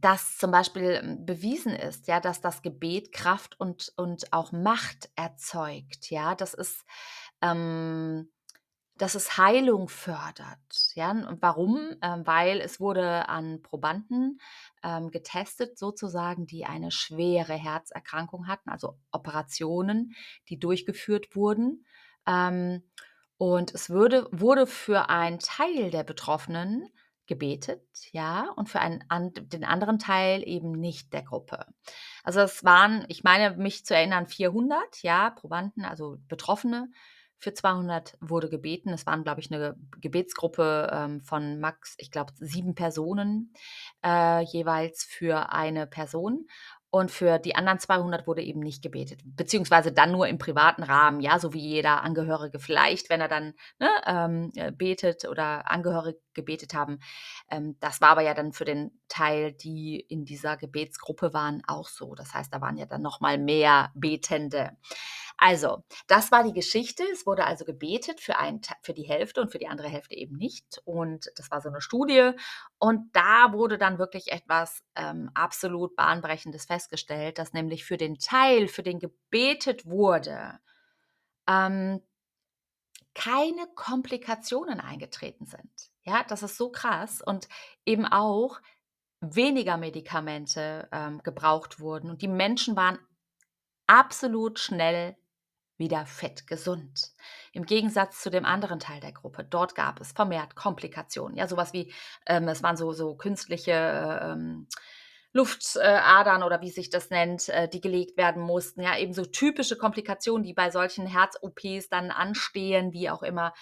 dass 0.00 0.38
zum 0.38 0.50
Beispiel 0.50 1.00
ähm, 1.02 1.26
bewiesen 1.26 1.74
ist, 1.74 2.06
ja, 2.06 2.20
dass 2.20 2.40
das 2.40 2.62
Gebet 2.62 3.12
Kraft 3.12 3.58
und, 3.58 3.92
und 3.96 4.32
auch 4.32 4.52
Macht 4.52 5.10
erzeugt, 5.16 6.10
ja, 6.10 6.34
das 6.34 6.54
ist, 6.54 6.84
ähm, 7.42 8.30
dass 9.00 9.14
es 9.14 9.38
Heilung 9.38 9.88
fördert. 9.88 10.92
Ja? 10.94 11.10
Und 11.10 11.40
warum? 11.40 11.96
Ähm, 12.02 12.26
weil 12.26 12.60
es 12.60 12.80
wurde 12.80 13.30
an 13.30 13.62
Probanden 13.62 14.40
ähm, 14.82 15.10
getestet, 15.10 15.78
sozusagen, 15.78 16.46
die 16.46 16.66
eine 16.66 16.90
schwere 16.90 17.54
Herzerkrankung 17.54 18.46
hatten, 18.46 18.68
also 18.68 18.98
Operationen, 19.10 20.14
die 20.50 20.58
durchgeführt 20.58 21.34
wurden. 21.34 21.86
Ähm, 22.26 22.82
und 23.38 23.74
es 23.74 23.88
würde, 23.88 24.28
wurde 24.32 24.66
für 24.66 25.08
einen 25.08 25.38
Teil 25.38 25.90
der 25.90 26.04
Betroffenen 26.04 26.86
gebetet, 27.26 27.82
ja, 28.12 28.50
und 28.56 28.68
für 28.68 28.80
einen, 28.80 29.02
an, 29.08 29.30
den 29.32 29.64
anderen 29.64 29.98
Teil 29.98 30.46
eben 30.46 30.72
nicht 30.72 31.14
der 31.14 31.22
Gruppe. 31.22 31.64
Also 32.22 32.40
es 32.40 32.64
waren, 32.64 33.06
ich 33.08 33.24
meine 33.24 33.56
mich 33.56 33.86
zu 33.86 33.94
erinnern, 33.94 34.26
400, 34.26 35.02
ja, 35.02 35.30
Probanden, 35.30 35.86
also 35.86 36.18
Betroffene, 36.28 36.90
für 37.40 37.54
200 37.54 38.16
wurde 38.20 38.48
gebeten. 38.48 38.90
Es 38.90 39.06
waren, 39.06 39.24
glaube 39.24 39.40
ich, 39.40 39.50
eine 39.50 39.76
Gebetsgruppe 40.00 40.90
ähm, 40.92 41.20
von 41.22 41.58
max, 41.58 41.94
ich 41.98 42.10
glaube, 42.10 42.32
sieben 42.36 42.74
Personen 42.74 43.52
äh, 44.04 44.42
jeweils 44.44 45.04
für 45.04 45.52
eine 45.52 45.86
Person. 45.86 46.46
Und 46.92 47.12
für 47.12 47.38
die 47.38 47.54
anderen 47.54 47.78
200 47.78 48.26
wurde 48.26 48.42
eben 48.42 48.58
nicht 48.58 48.82
gebetet, 48.82 49.20
beziehungsweise 49.24 49.92
dann 49.92 50.10
nur 50.10 50.26
im 50.26 50.38
privaten 50.38 50.82
Rahmen, 50.82 51.20
ja, 51.20 51.38
so 51.38 51.52
wie 51.52 51.60
jeder 51.60 52.02
Angehörige 52.02 52.58
vielleicht, 52.58 53.08
wenn 53.10 53.20
er 53.20 53.28
dann 53.28 53.54
ne, 53.78 53.88
ähm, 54.06 54.50
äh, 54.56 54.72
betet 54.72 55.24
oder 55.28 55.70
Angehörige 55.70 56.18
gebetet 56.34 56.74
haben. 56.74 56.98
Ähm, 57.48 57.76
das 57.78 58.00
war 58.00 58.08
aber 58.10 58.22
ja 58.22 58.34
dann 58.34 58.52
für 58.52 58.64
den 58.64 58.90
Teil, 59.06 59.52
die 59.52 60.00
in 60.00 60.24
dieser 60.24 60.56
Gebetsgruppe 60.56 61.32
waren, 61.32 61.62
auch 61.68 61.88
so. 61.88 62.16
Das 62.16 62.34
heißt, 62.34 62.52
da 62.52 62.60
waren 62.60 62.76
ja 62.76 62.86
dann 62.86 63.02
noch 63.02 63.20
mal 63.20 63.38
mehr 63.38 63.92
Betende. 63.94 64.76
Also, 65.42 65.82
das 66.06 66.30
war 66.30 66.44
die 66.44 66.52
Geschichte. 66.52 67.02
Es 67.10 67.24
wurde 67.24 67.46
also 67.46 67.64
gebetet 67.64 68.20
für, 68.20 68.36
ein, 68.36 68.60
für 68.82 68.92
die 68.92 69.08
Hälfte 69.08 69.40
und 69.40 69.50
für 69.50 69.58
die 69.58 69.68
andere 69.68 69.88
Hälfte 69.88 70.14
eben 70.14 70.36
nicht. 70.36 70.82
Und 70.84 71.32
das 71.34 71.50
war 71.50 71.62
so 71.62 71.70
eine 71.70 71.80
Studie. 71.80 72.32
Und 72.78 73.08
da 73.16 73.54
wurde 73.54 73.78
dann 73.78 73.98
wirklich 73.98 74.32
etwas 74.32 74.82
ähm, 74.96 75.30
absolut 75.32 75.96
Bahnbrechendes 75.96 76.66
festgestellt, 76.66 77.38
dass 77.38 77.54
nämlich 77.54 77.86
für 77.86 77.96
den 77.96 78.18
Teil, 78.18 78.68
für 78.68 78.82
den 78.82 78.98
gebetet 78.98 79.86
wurde, 79.86 80.60
ähm, 81.48 82.02
keine 83.14 83.66
Komplikationen 83.74 84.78
eingetreten 84.78 85.46
sind. 85.46 85.72
Ja, 86.02 86.22
das 86.28 86.42
ist 86.42 86.58
so 86.58 86.70
krass. 86.70 87.22
Und 87.22 87.48
eben 87.86 88.04
auch 88.04 88.60
weniger 89.22 89.78
Medikamente 89.78 90.86
ähm, 90.92 91.22
gebraucht 91.22 91.80
wurden. 91.80 92.10
Und 92.10 92.20
die 92.20 92.28
Menschen 92.28 92.76
waren 92.76 92.98
absolut 93.86 94.58
schnell 94.58 95.16
wieder 95.80 96.06
fett 96.06 96.46
gesund. 96.46 97.10
Im 97.52 97.66
Gegensatz 97.66 98.20
zu 98.20 98.30
dem 98.30 98.44
anderen 98.44 98.78
Teil 98.78 99.00
der 99.00 99.12
Gruppe. 99.12 99.42
Dort 99.42 99.74
gab 99.74 100.00
es 100.00 100.12
vermehrt 100.12 100.54
Komplikationen. 100.54 101.36
Ja, 101.36 101.48
sowas 101.48 101.72
wie, 101.72 101.92
ähm, 102.26 102.46
es 102.46 102.62
waren 102.62 102.76
so, 102.76 102.92
so 102.92 103.16
künstliche 103.16 104.20
ähm, 104.22 104.68
Luftadern 105.32 106.42
äh, 106.42 106.44
oder 106.44 106.60
wie 106.60 106.70
sich 106.70 106.90
das 106.90 107.10
nennt, 107.10 107.48
äh, 107.48 107.68
die 107.68 107.80
gelegt 107.80 108.16
werden 108.16 108.42
mussten. 108.42 108.82
Ja, 108.82 108.96
eben 108.96 109.12
so 109.12 109.24
typische 109.24 109.76
Komplikationen, 109.76 110.44
die 110.44 110.54
bei 110.54 110.70
solchen 110.70 111.06
Herz-OPs 111.06 111.88
dann 111.88 112.12
anstehen, 112.12 112.92
wie 112.92 113.10
auch 113.10 113.22
immer. 113.22 113.52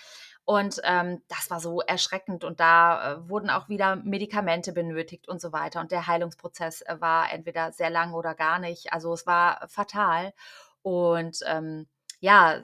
Und 0.44 0.80
ähm, 0.84 1.22
das 1.28 1.50
war 1.50 1.60
so 1.60 1.82
erschreckend 1.82 2.42
und 2.42 2.58
da 2.58 3.12
äh, 3.12 3.28
wurden 3.28 3.50
auch 3.50 3.68
wieder 3.68 3.96
Medikamente 3.96 4.72
benötigt 4.72 5.28
und 5.28 5.42
so 5.42 5.52
weiter. 5.52 5.80
Und 5.80 5.92
der 5.92 6.06
Heilungsprozess 6.06 6.80
äh, 6.82 7.00
war 7.00 7.30
entweder 7.30 7.72
sehr 7.72 7.90
lang 7.90 8.14
oder 8.14 8.34
gar 8.34 8.58
nicht. 8.58 8.92
Also 8.94 9.12
es 9.12 9.26
war 9.26 9.68
fatal. 9.68 10.32
Und 10.80 11.40
ähm, 11.46 11.87
ja, 12.20 12.62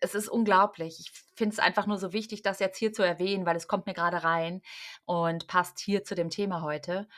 es 0.00 0.14
ist 0.14 0.28
unglaublich. 0.28 1.00
Ich 1.00 1.10
finde 1.34 1.54
es 1.54 1.58
einfach 1.58 1.86
nur 1.86 1.98
so 1.98 2.12
wichtig, 2.12 2.42
das 2.42 2.58
jetzt 2.58 2.78
hier 2.78 2.92
zu 2.92 3.02
erwähnen, 3.02 3.46
weil 3.46 3.56
es 3.56 3.68
kommt 3.68 3.86
mir 3.86 3.94
gerade 3.94 4.24
rein 4.24 4.62
und 5.04 5.46
passt 5.46 5.78
hier 5.78 6.04
zu 6.04 6.14
dem 6.14 6.30
Thema 6.30 6.62
heute. 6.62 7.08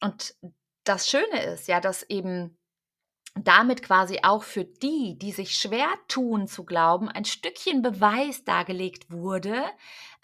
Und 0.00 0.34
das 0.84 1.08
Schöne 1.08 1.42
ist 1.44 1.68
ja, 1.68 1.80
dass 1.80 2.02
eben 2.04 2.58
damit 3.34 3.82
quasi 3.82 4.18
auch 4.22 4.42
für 4.42 4.64
die, 4.64 5.18
die 5.18 5.32
sich 5.32 5.56
schwer 5.56 5.88
tun 6.06 6.46
zu 6.46 6.64
glauben, 6.64 7.08
ein 7.08 7.24
Stückchen 7.24 7.80
Beweis 7.80 8.44
dargelegt 8.44 9.10
wurde, 9.10 9.64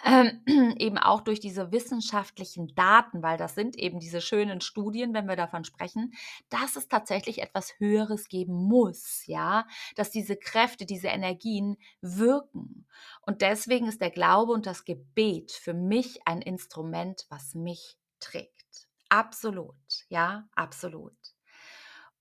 ähm, 0.05 0.43
eben 0.79 0.99
auch 0.99 1.23
durch 1.23 1.41
diese 1.41 1.73
wissenschaftlichen 1.73 2.75
Daten, 2.75 3.23
weil 3.23 3.38
das 3.38 3.55
sind 3.55 3.77
eben 3.77 3.99
diese 3.99 4.21
schönen 4.21 4.61
Studien, 4.61 5.15
wenn 5.15 5.27
wir 5.27 5.37
davon 5.37 5.65
sprechen, 5.65 6.12
dass 6.50 6.77
es 6.77 6.88
tatsächlich 6.88 7.41
etwas 7.41 7.79
Höheres 7.79 8.29
geben 8.29 8.55
muss, 8.55 9.27
ja, 9.27 9.67
dass 9.97 10.11
diese 10.11 10.37
Kräfte, 10.37 10.85
diese 10.85 11.09
Energien 11.09 11.77
wirken. 12.03 12.87
Und 13.23 13.41
deswegen 13.41 13.88
ist 13.88 14.03
der 14.03 14.11
Glaube 14.11 14.53
und 14.53 14.67
das 14.67 14.85
Gebet 14.85 15.53
für 15.53 15.75
mich 15.75 16.21
ein 16.27 16.43
Instrument, 16.43 17.27
was 17.31 17.55
mich 17.55 17.97
trägt. 18.21 18.87
Absolut, 19.09 19.77
ja, 20.09 20.47
absolut. 20.55 21.38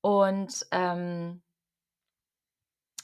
Und 0.08 0.66
ähm, 0.72 1.42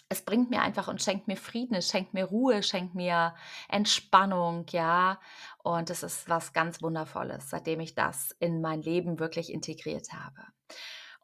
es 0.08 0.22
bringt 0.22 0.50
mir 0.50 0.62
einfach 0.62 0.88
und 0.88 1.02
schenkt 1.02 1.28
mir 1.28 1.36
Frieden, 1.36 1.76
es 1.76 1.90
schenkt 1.90 2.14
mir 2.14 2.24
Ruhe, 2.24 2.64
schenkt 2.64 2.96
mir 2.96 3.36
Entspannung, 3.68 4.66
ja. 4.70 5.20
Und 5.58 5.90
es 5.90 6.02
ist 6.02 6.30
was 6.30 6.54
ganz 6.54 6.82
Wundervolles, 6.82 7.50
seitdem 7.50 7.82
ich 7.82 7.94
das 7.94 8.32
in 8.40 8.62
mein 8.62 8.82
Leben 8.82 9.20
wirklich 9.20 9.52
integriert 9.52 10.14
habe. 10.14 10.48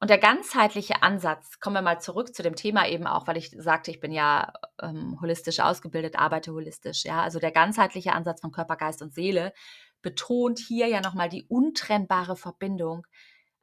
Und 0.01 0.09
der 0.09 0.17
ganzheitliche 0.17 1.01
Ansatz, 1.01 1.62
kommen 1.62 1.77
wir 1.77 1.81
mal 1.81 2.01
zurück 2.01 2.36
zu 2.36 2.43
dem 2.43 2.57
Thema 2.57 2.86
eben 2.86 3.07
auch, 3.07 3.25
weil 3.25 3.38
ich 3.38 3.51
sagte, 3.57 3.89
ich 3.89 4.01
bin 4.01 4.12
ja 4.12 4.51
ähm, 4.81 5.17
holistisch 5.21 5.62
ausgebildet, 5.62 6.19
arbeite 6.19 6.51
holistisch, 6.51 7.05
ja. 7.05 7.24
Also 7.24 7.39
der 7.39 7.51
ganzheitliche 7.53 8.12
Ansatz 8.12 8.41
von 8.41 8.51
Körper, 8.51 8.75
Geist 8.75 9.01
und 9.01 9.13
Seele 9.13 9.53
betont 10.01 10.59
hier 10.59 10.88
ja 10.88 11.00
nochmal 11.00 11.29
die 11.29 11.45
untrennbare 11.48 12.36
Verbindung 12.36 13.07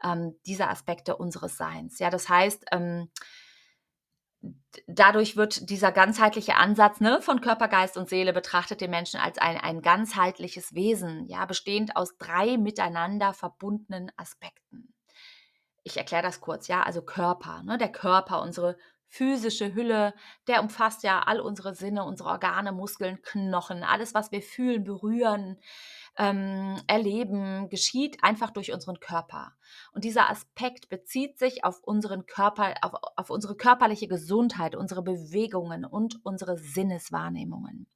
ähm, 0.03 0.39
dieser 0.47 0.71
Aspekte 0.71 1.17
unseres 1.17 1.57
Seins. 1.57 1.99
Ja, 1.99 2.11
das 2.11 2.29
heißt, 2.29 2.67
ähm, 2.73 3.11
dadurch 4.87 5.37
wird 5.37 5.71
dieser 5.71 5.93
ganzheitliche 5.93 6.57
Ansatz 6.57 7.01
ne, 7.01 7.21
von 7.21 7.41
Körper, 7.41 7.69
Geist 7.69 7.97
und 7.97 8.09
Seele 8.09 8.33
betrachtet 8.33 8.81
den 8.81 8.91
Menschen 8.91 9.21
als 9.21 9.39
ein, 9.39 9.57
ein 9.57 9.83
ganzheitliches 9.83 10.75
Wesen, 10.75 11.27
ja, 11.27 11.45
bestehend 11.47 11.97
aus 11.97 12.17
drei 12.19 12.57
miteinander 12.57 13.33
verbundenen 13.33 14.13
Aspekten. 14.17 14.95
Ich 15.83 15.97
erkläre 15.97 16.23
das 16.23 16.41
kurz, 16.41 16.69
ja, 16.69 16.83
also 16.83 17.03
Körper, 17.03 17.63
ne, 17.63 17.79
der 17.79 17.93
Körper, 17.93 18.43
unsere 18.43 18.77
physische 19.09 19.73
Hülle, 19.75 20.15
der 20.49 20.61
umfasst 20.61 21.03
ja 21.05 21.21
all 21.21 21.41
unsere 21.41 21.75
Sinne, 21.75 22.05
unsere 22.05 22.29
Organe, 22.29 22.73
Muskeln, 22.73 23.23
Knochen, 23.23 23.83
alles, 23.83 24.15
was 24.15 24.33
wir 24.33 24.43
fühlen, 24.43 24.85
berühren, 24.85 25.59
ähm, 26.19 26.81
erleben, 26.87 27.69
geschieht 27.69 28.23
einfach 28.23 28.51
durch 28.51 28.73
unseren 28.73 29.01
Körper. 29.01 29.53
Und 29.93 30.05
dieser 30.05 30.31
Aspekt 30.31 30.89
bezieht 30.89 31.39
sich 31.39 31.65
auf 31.65 31.83
unseren 31.83 32.27
Körper, 32.27 32.75
auf, 32.83 32.93
auf 33.17 33.31
unsere 33.31 33.57
körperliche 33.57 34.09
Gesundheit, 34.09 34.75
unsere 34.75 35.03
Bewegungen 35.03 35.85
und 35.85 36.25
unsere 36.25 36.57
Sinneswahrnehmungen. 36.57 37.87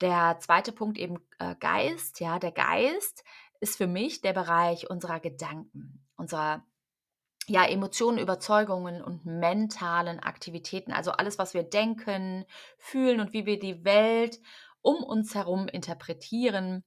Der 0.00 0.38
zweite 0.40 0.72
Punkt 0.72 0.98
eben 0.98 1.18
äh, 1.38 1.54
Geist, 1.60 2.20
ja, 2.20 2.38
der 2.38 2.52
Geist 2.52 3.24
ist 3.60 3.76
für 3.76 3.86
mich 3.86 4.20
der 4.20 4.32
Bereich 4.32 4.90
unserer 4.90 5.20
Gedanken, 5.20 6.04
unserer 6.16 6.64
ja, 7.46 7.64
Emotionen, 7.66 8.18
Überzeugungen 8.18 9.02
und 9.02 9.24
mentalen 9.24 10.18
Aktivitäten, 10.18 10.92
also 10.92 11.12
alles, 11.12 11.38
was 11.38 11.54
wir 11.54 11.62
denken, 11.62 12.44
fühlen 12.78 13.20
und 13.20 13.32
wie 13.32 13.46
wir 13.46 13.58
die 13.58 13.84
Welt 13.84 14.40
um 14.80 15.02
uns 15.02 15.34
herum 15.34 15.68
interpretieren, 15.68 16.84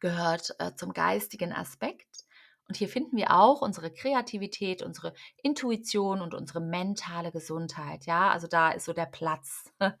gehört 0.00 0.54
äh, 0.58 0.72
zum 0.74 0.92
geistigen 0.92 1.52
Aspekt. 1.52 2.24
Und 2.68 2.76
hier 2.76 2.88
finden 2.88 3.16
wir 3.16 3.30
auch 3.30 3.62
unsere 3.62 3.92
Kreativität, 3.92 4.82
unsere 4.82 5.12
Intuition 5.42 6.20
und 6.20 6.34
unsere 6.34 6.60
mentale 6.60 7.30
Gesundheit. 7.30 8.06
Ja, 8.06 8.30
also 8.30 8.48
da 8.48 8.70
ist 8.70 8.86
so 8.86 8.92
der 8.92 9.06
Platz 9.06 9.72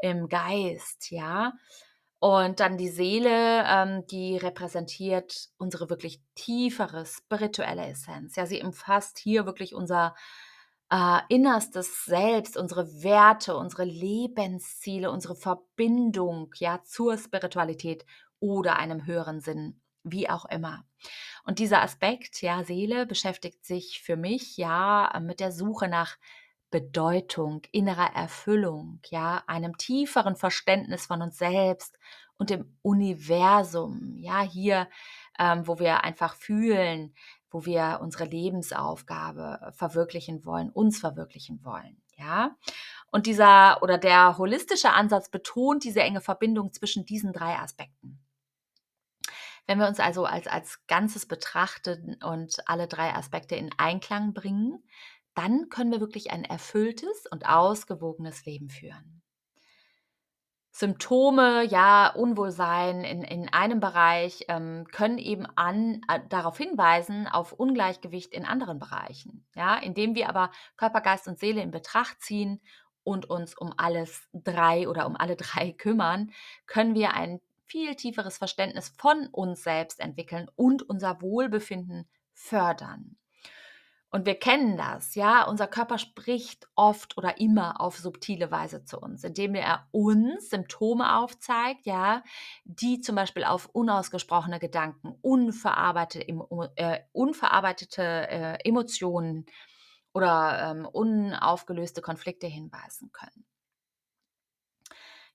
im 0.00 0.28
Geist. 0.28 1.10
Ja, 1.10 1.54
und 2.20 2.60
dann 2.60 2.78
die 2.78 2.88
Seele, 2.88 3.64
ähm, 3.66 4.06
die 4.06 4.38
repräsentiert 4.38 5.50
unsere 5.58 5.90
wirklich 5.90 6.22
tiefere 6.34 7.04
spirituelle 7.04 7.86
Essenz. 7.86 8.36
Ja, 8.36 8.46
sie 8.46 8.62
umfasst 8.62 9.18
hier 9.18 9.44
wirklich 9.44 9.74
unser 9.74 10.14
äh, 10.90 11.20
innerstes 11.28 12.06
Selbst, 12.06 12.56
unsere 12.56 13.02
Werte, 13.02 13.56
unsere 13.56 13.84
Lebensziele, 13.84 15.10
unsere 15.10 15.34
Verbindung 15.34 16.50
ja 16.56 16.82
zur 16.84 17.18
Spiritualität 17.18 18.06
oder 18.44 18.76
einem 18.76 19.06
höheren 19.06 19.40
Sinn, 19.40 19.80
wie 20.02 20.28
auch 20.28 20.44
immer. 20.44 20.84
Und 21.44 21.58
dieser 21.58 21.82
Aspekt, 21.82 22.42
ja, 22.42 22.62
Seele 22.62 23.06
beschäftigt 23.06 23.64
sich 23.64 24.02
für 24.02 24.16
mich 24.16 24.58
ja 24.58 25.18
mit 25.22 25.40
der 25.40 25.50
Suche 25.50 25.88
nach 25.88 26.18
Bedeutung, 26.70 27.62
innerer 27.72 28.14
Erfüllung, 28.14 29.00
ja, 29.06 29.42
einem 29.46 29.78
tieferen 29.78 30.36
Verständnis 30.36 31.06
von 31.06 31.22
uns 31.22 31.38
selbst 31.38 31.98
und 32.36 32.50
dem 32.50 32.76
Universum, 32.82 34.16
ja, 34.18 34.42
hier, 34.42 34.88
ähm, 35.38 35.66
wo 35.66 35.78
wir 35.78 36.04
einfach 36.04 36.34
fühlen, 36.34 37.14
wo 37.50 37.64
wir 37.64 38.00
unsere 38.02 38.24
Lebensaufgabe 38.24 39.72
verwirklichen 39.74 40.44
wollen, 40.44 40.68
uns 40.68 40.98
verwirklichen 40.98 41.64
wollen, 41.64 42.02
ja. 42.18 42.56
Und 43.10 43.26
dieser 43.26 43.80
oder 43.82 43.96
der 43.96 44.36
holistische 44.36 44.90
Ansatz 44.92 45.30
betont 45.30 45.84
diese 45.84 46.02
enge 46.02 46.20
Verbindung 46.20 46.72
zwischen 46.72 47.06
diesen 47.06 47.32
drei 47.32 47.56
Aspekten. 47.56 48.23
Wenn 49.66 49.78
wir 49.78 49.88
uns 49.88 50.00
also 50.00 50.26
als, 50.26 50.46
als 50.46 50.86
Ganzes 50.86 51.26
betrachten 51.26 52.16
und 52.22 52.56
alle 52.66 52.86
drei 52.86 53.14
Aspekte 53.14 53.56
in 53.56 53.70
Einklang 53.78 54.34
bringen, 54.34 54.84
dann 55.34 55.68
können 55.68 55.90
wir 55.90 56.00
wirklich 56.00 56.30
ein 56.30 56.44
erfülltes 56.44 57.26
und 57.30 57.46
ausgewogenes 57.46 58.44
Leben 58.44 58.70
führen. 58.70 59.22
Symptome, 60.76 61.62
ja, 61.62 62.08
Unwohlsein 62.08 63.04
in, 63.04 63.22
in 63.22 63.48
einem 63.52 63.78
Bereich 63.78 64.44
ähm, 64.48 64.86
können 64.90 65.18
eben 65.18 65.46
an, 65.54 66.00
äh, 66.08 66.18
darauf 66.28 66.58
hinweisen, 66.58 67.28
auf 67.28 67.52
Ungleichgewicht 67.52 68.32
in 68.34 68.44
anderen 68.44 68.80
Bereichen. 68.80 69.46
Ja, 69.54 69.76
indem 69.76 70.16
wir 70.16 70.28
aber 70.28 70.50
Körper, 70.76 71.00
Geist 71.00 71.28
und 71.28 71.38
Seele 71.38 71.62
in 71.62 71.70
Betracht 71.70 72.20
ziehen 72.20 72.60
und 73.04 73.30
uns 73.30 73.56
um 73.56 73.72
alles 73.76 74.28
drei 74.32 74.88
oder 74.88 75.06
um 75.06 75.14
alle 75.14 75.36
drei 75.36 75.70
kümmern, 75.78 76.32
können 76.66 76.96
wir 76.96 77.14
ein 77.14 77.40
viel 77.66 77.94
tieferes 77.94 78.38
Verständnis 78.38 78.92
von 78.96 79.28
uns 79.28 79.62
selbst 79.62 80.00
entwickeln 80.00 80.50
und 80.56 80.82
unser 80.82 81.20
Wohlbefinden 81.20 82.08
fördern. 82.32 83.16
Und 84.14 84.26
wir 84.26 84.36
kennen 84.36 84.76
das, 84.76 85.16
ja, 85.16 85.42
unser 85.42 85.66
Körper 85.66 85.98
spricht 85.98 86.68
oft 86.76 87.18
oder 87.18 87.40
immer 87.40 87.80
auf 87.80 87.98
subtile 87.98 88.52
Weise 88.52 88.84
zu 88.84 89.00
uns, 89.00 89.24
indem 89.24 89.56
er 89.56 89.88
uns 89.90 90.50
Symptome 90.50 91.16
aufzeigt, 91.16 91.84
ja, 91.84 92.22
die 92.64 93.00
zum 93.00 93.16
Beispiel 93.16 93.42
auf 93.42 93.66
unausgesprochene 93.72 94.60
Gedanken, 94.60 95.16
unverarbeitete, 95.20 96.28
äh, 96.76 97.00
unverarbeitete 97.10 98.02
äh, 98.02 98.58
Emotionen 98.62 99.46
oder 100.12 100.70
ähm, 100.70 100.86
unaufgelöste 100.86 102.00
Konflikte 102.00 102.46
hinweisen 102.46 103.10
können 103.10 103.44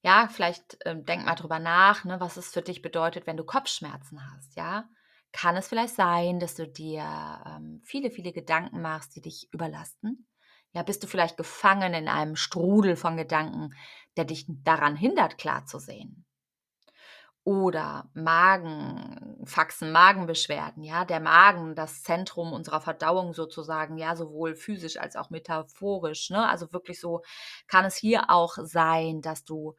ja, 0.02 0.28
vielleicht 0.32 0.78
ähm, 0.86 1.06
denk 1.06 1.26
mal 1.26 1.36
drüber 1.36 1.60
nach, 1.60 2.04
ne, 2.06 2.20
was 2.20 2.38
es 2.38 2.52
für 2.52 2.62
dich 2.62 2.82
bedeutet, 2.82 3.28
wenn 3.28 3.38
du 3.38 3.44
Kopfschmerzen 3.44 4.20
hast, 4.34 4.56
ja. 4.56 4.90
Kann 5.32 5.56
es 5.58 5.68
vielleicht 5.68 5.96
sein, 5.96 6.40
dass 6.40 6.56
du 6.56 6.68
dir 6.68 7.04
ähm, 7.46 7.82
viele, 7.86 8.10
viele 8.10 8.32
Gedanken 8.34 8.82
machst, 8.82 9.16
die 9.16 9.22
dich 9.22 9.48
überlasten? 9.54 10.28
Ja, 10.74 10.84
bist 10.84 11.04
du 11.04 11.08
vielleicht 11.08 11.38
gefangen 11.38 11.94
in 11.94 12.08
einem 12.08 12.36
Strudel 12.36 12.96
von 12.96 13.16
Gedanken, 13.18 13.76
der 14.18 14.26
dich 14.26 14.46
daran 14.48 14.96
hindert, 14.96 15.38
klar 15.38 15.66
zu 15.66 15.78
sehen? 15.80 16.26
Oder 17.46 18.10
Magenfaxen, 18.14 19.92
Magenbeschwerden, 19.92 20.84
ja, 20.84 21.06
der 21.06 21.20
Magen, 21.20 21.74
das 21.74 22.04
Zentrum 22.04 22.52
unserer 22.54 22.82
Verdauung 22.82 23.34
sozusagen, 23.34 23.98
ja, 23.98 24.16
sowohl 24.16 24.56
physisch 24.56 24.98
als 24.98 25.16
auch 25.16 25.30
metaphorisch, 25.30 26.30
ne? 26.30 26.48
Also 26.48 26.72
wirklich 26.74 27.00
so 27.00 27.22
kann 27.68 27.86
es 27.86 27.96
hier 27.96 28.30
auch 28.30 28.56
sein, 28.62 29.22
dass 29.22 29.46
du 29.46 29.76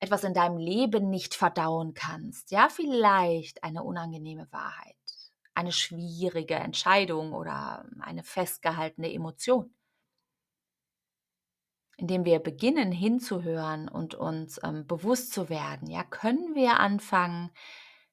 etwas 0.00 0.24
in 0.24 0.34
deinem 0.34 0.58
Leben 0.58 1.10
nicht 1.10 1.34
verdauen 1.34 1.94
kannst, 1.94 2.50
ja, 2.52 2.68
vielleicht 2.70 3.64
eine 3.64 3.82
unangenehme 3.84 4.48
Wahrheit, 4.52 4.96
eine 5.54 5.72
schwierige 5.72 6.54
Entscheidung 6.56 7.32
oder 7.34 7.84
eine 8.00 8.24
festgehaltene 8.24 9.12
Emotion 9.12 9.74
indem 12.00 12.24
wir 12.24 12.38
beginnen 12.38 12.92
hinzuhören 12.92 13.88
und 13.88 14.14
uns 14.14 14.58
ähm, 14.64 14.86
bewusst 14.86 15.32
zu 15.32 15.48
werden, 15.48 15.88
ja, 15.88 16.02
können 16.02 16.54
wir 16.54 16.80
anfangen, 16.80 17.50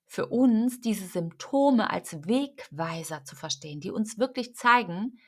für 0.05 0.27
uns 0.27 0.79
diese 0.79 1.05
Symptome 1.05 1.89
als 1.89 2.27
Wegweiser 2.27 3.25
zu 3.25 3.35
verstehen, 3.35 3.81
die 3.81 3.91
uns 3.91 4.17
wirklich 4.17 4.55
zeigen, 4.55 5.19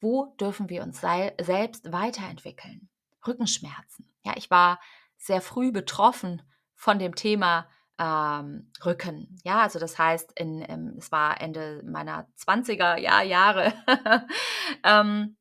wo 0.00 0.34
dürfen 0.40 0.68
wir 0.68 0.82
uns 0.82 1.00
selbst 1.00 1.92
weiterentwickeln. 1.92 2.88
Rückenschmerzen. 3.26 4.12
Ja, 4.24 4.34
ich 4.36 4.50
war 4.50 4.80
sehr 5.16 5.40
früh 5.40 5.72
betroffen 5.72 6.42
von 6.74 6.98
dem 6.98 7.14
Thema 7.14 7.68
ähm, 7.98 8.70
Rücken. 8.84 9.38
Ja, 9.44 9.60
also 9.60 9.78
das 9.78 9.98
heißt, 9.98 10.32
in, 10.38 10.64
ähm, 10.68 10.94
es 10.98 11.12
war 11.12 11.40
Ende 11.40 11.82
meiner 11.84 12.28
20er 12.38 12.96
Jahr, 12.96 13.22
Jahre. 13.22 13.72
ähm, 14.84 15.36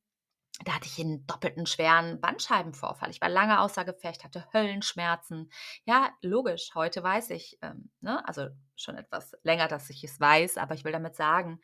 da 0.66 0.74
hatte 0.76 0.88
ich 0.88 1.00
einen 1.00 1.26
doppelten 1.28 1.66
schweren 1.66 2.20
Bandscheibenvorfall. 2.22 3.10
Ich 3.10 3.22
war 3.22 3.30
lange 3.30 3.60
außer 3.60 3.86
Gefecht, 3.86 4.24
hatte 4.24 4.46
Höllenschmerzen. 4.54 5.52
Ja, 5.86 6.12
logisch, 6.22 6.72
heute 6.76 7.04
weiß 7.04 7.32
ich, 7.32 7.58
ähm, 7.62 7.90
ne? 8.02 8.28
also 8.28 8.48
schon 8.76 8.98
etwas 8.98 9.34
länger, 9.44 9.68
dass 9.68 9.90
ich 9.90 10.04
es 10.04 10.20
weiß, 10.20 10.58
aber 10.58 10.76
ich 10.76 10.84
will 10.84 10.92
damit 10.92 11.16
sagen, 11.16 11.60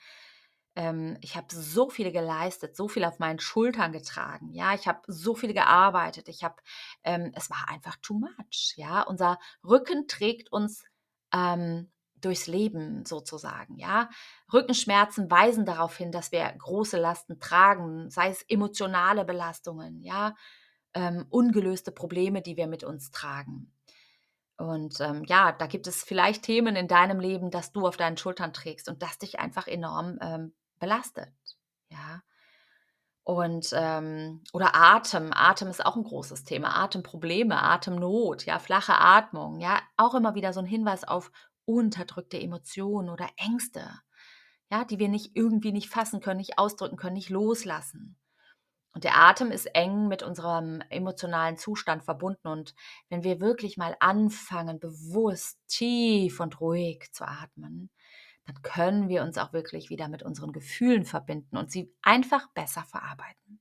ähm, 0.75 1.17
ich 1.21 1.35
habe 1.35 1.47
so 1.49 1.89
viel 1.89 2.11
geleistet, 2.11 2.75
so 2.75 2.87
viel 2.87 3.03
auf 3.03 3.19
meinen 3.19 3.39
Schultern 3.39 3.91
getragen. 3.91 4.53
Ja, 4.53 4.75
ich 4.75 4.87
habe 4.87 5.01
so 5.07 5.35
viel 5.35 5.53
gearbeitet. 5.53 6.29
Ich 6.29 6.43
habe, 6.43 6.55
ähm, 7.03 7.31
es 7.35 7.49
war 7.49 7.67
einfach 7.69 7.97
too 8.01 8.13
much. 8.13 8.73
Ja, 8.75 9.01
unser 9.01 9.39
Rücken 9.63 10.07
trägt 10.07 10.51
uns 10.51 10.83
ähm, 11.33 11.91
durchs 12.21 12.47
Leben 12.47 13.05
sozusagen, 13.05 13.77
ja. 13.77 14.09
Rückenschmerzen 14.51 15.29
weisen 15.29 15.65
darauf 15.65 15.95
hin, 15.97 16.11
dass 16.11 16.31
wir 16.31 16.43
große 16.57 16.97
Lasten 16.99 17.39
tragen, 17.39 18.09
sei 18.09 18.29
es 18.29 18.43
emotionale 18.43 19.25
Belastungen, 19.25 20.01
ja, 20.01 20.35
ähm, 20.93 21.25
ungelöste 21.29 21.91
Probleme, 21.91 22.41
die 22.41 22.57
wir 22.57 22.67
mit 22.67 22.83
uns 22.83 23.11
tragen. 23.11 23.71
Und 24.57 24.99
ähm, 25.01 25.23
ja, 25.25 25.51
da 25.51 25.67
gibt 25.67 25.85
es 25.85 26.03
vielleicht 26.03 26.43
Themen 26.43 26.75
in 26.75 26.87
deinem 26.87 27.19
Leben, 27.19 27.51
dass 27.51 27.71
du 27.71 27.87
auf 27.87 27.97
deinen 27.97 28.17
Schultern 28.17 28.53
trägst 28.53 28.89
und 28.89 29.03
das 29.03 29.19
dich 29.19 29.39
einfach 29.39 29.67
enorm 29.67 30.17
ähm, 30.21 30.53
belastet, 30.79 31.31
ja. 31.89 32.21
Und 33.23 33.71
ähm, 33.73 34.41
oder 34.53 34.73
Atem. 34.73 35.31
Atem 35.33 35.67
ist 35.67 35.85
auch 35.85 35.97
ein 35.97 36.05
großes 36.05 36.45
Thema. 36.45 36.81
Atemprobleme, 36.81 37.61
Atemnot, 37.61 38.45
ja, 38.45 38.57
flache 38.57 38.93
Atmung, 38.97 39.59
ja, 39.59 39.81
auch 39.97 40.15
immer 40.15 40.33
wieder 40.33 40.53
so 40.53 40.61
ein 40.61 40.65
Hinweis 40.65 41.03
auf 41.03 41.29
unterdrückte 41.67 42.39
Emotionen 42.39 43.09
oder 43.09 43.29
Ängste, 43.37 43.89
ja, 44.71 44.85
die 44.85 44.99
wir 44.99 45.09
nicht 45.09 45.35
irgendwie 45.35 45.71
nicht 45.71 45.89
fassen 45.89 46.21
können, 46.21 46.37
nicht 46.37 46.57
ausdrücken 46.57 46.97
können, 46.97 47.15
nicht 47.15 47.29
loslassen. 47.29 48.17
Und 48.93 49.03
der 49.03 49.15
Atem 49.15 49.51
ist 49.51 49.67
eng 49.75 50.07
mit 50.07 50.23
unserem 50.23 50.81
emotionalen 50.89 51.57
Zustand 51.57 52.03
verbunden. 52.03 52.47
Und 52.47 52.73
wenn 53.09 53.23
wir 53.23 53.39
wirklich 53.39 53.77
mal 53.77 53.95
anfangen, 53.99 54.79
bewusst, 54.79 55.59
tief 55.67 56.39
und 56.39 56.59
ruhig 56.59 57.11
zu 57.11 57.27
atmen, 57.27 57.91
dann 58.45 58.61
können 58.63 59.09
wir 59.09 59.21
uns 59.21 59.37
auch 59.37 59.53
wirklich 59.53 59.89
wieder 59.89 60.07
mit 60.07 60.23
unseren 60.23 60.51
Gefühlen 60.51 61.05
verbinden 61.05 61.57
und 61.57 61.71
sie 61.71 61.93
einfach 62.01 62.47
besser 62.53 62.85
verarbeiten. 62.85 63.59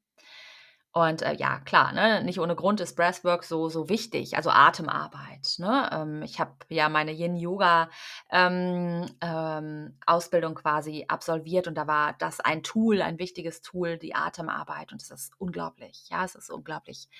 Und 0.97 1.21
äh, 1.21 1.35
ja, 1.35 1.59
klar, 1.59 1.93
ne, 1.93 2.25
nicht 2.25 2.41
ohne 2.41 2.57
Grund 2.57 2.81
ist 2.81 2.97
Breathwork 2.97 3.45
so, 3.45 3.69
so 3.69 3.91
wichtig, 3.91 4.35
also 4.35 4.49
Atemarbeit. 4.49 5.57
Ne? 5.59 5.91
Ähm, 5.93 6.23
ich 6.23 6.41
habe 6.41 6.53
ja 6.71 6.89
meine 6.89 7.13
Yin-Yoga-Ausbildung 7.13 9.11
ähm, 9.21 10.57
ähm, 10.57 10.63
quasi 10.63 11.05
absolviert 11.07 11.69
und 11.69 11.75
da 11.75 11.87
war 11.87 12.15
das 12.15 12.41
ein 12.41 12.63
Tool, 12.63 13.03
ein 13.03 13.19
wichtiges 13.19 13.61
Tool, 13.61 13.99
die 13.99 14.15
Atemarbeit. 14.15 14.91
Und 14.91 15.03
es 15.03 15.11
ist 15.11 15.35
unglaublich, 15.37 16.09
ja, 16.09 16.25
es 16.25 16.35
ist 16.35 16.49
unglaublich 16.49 17.11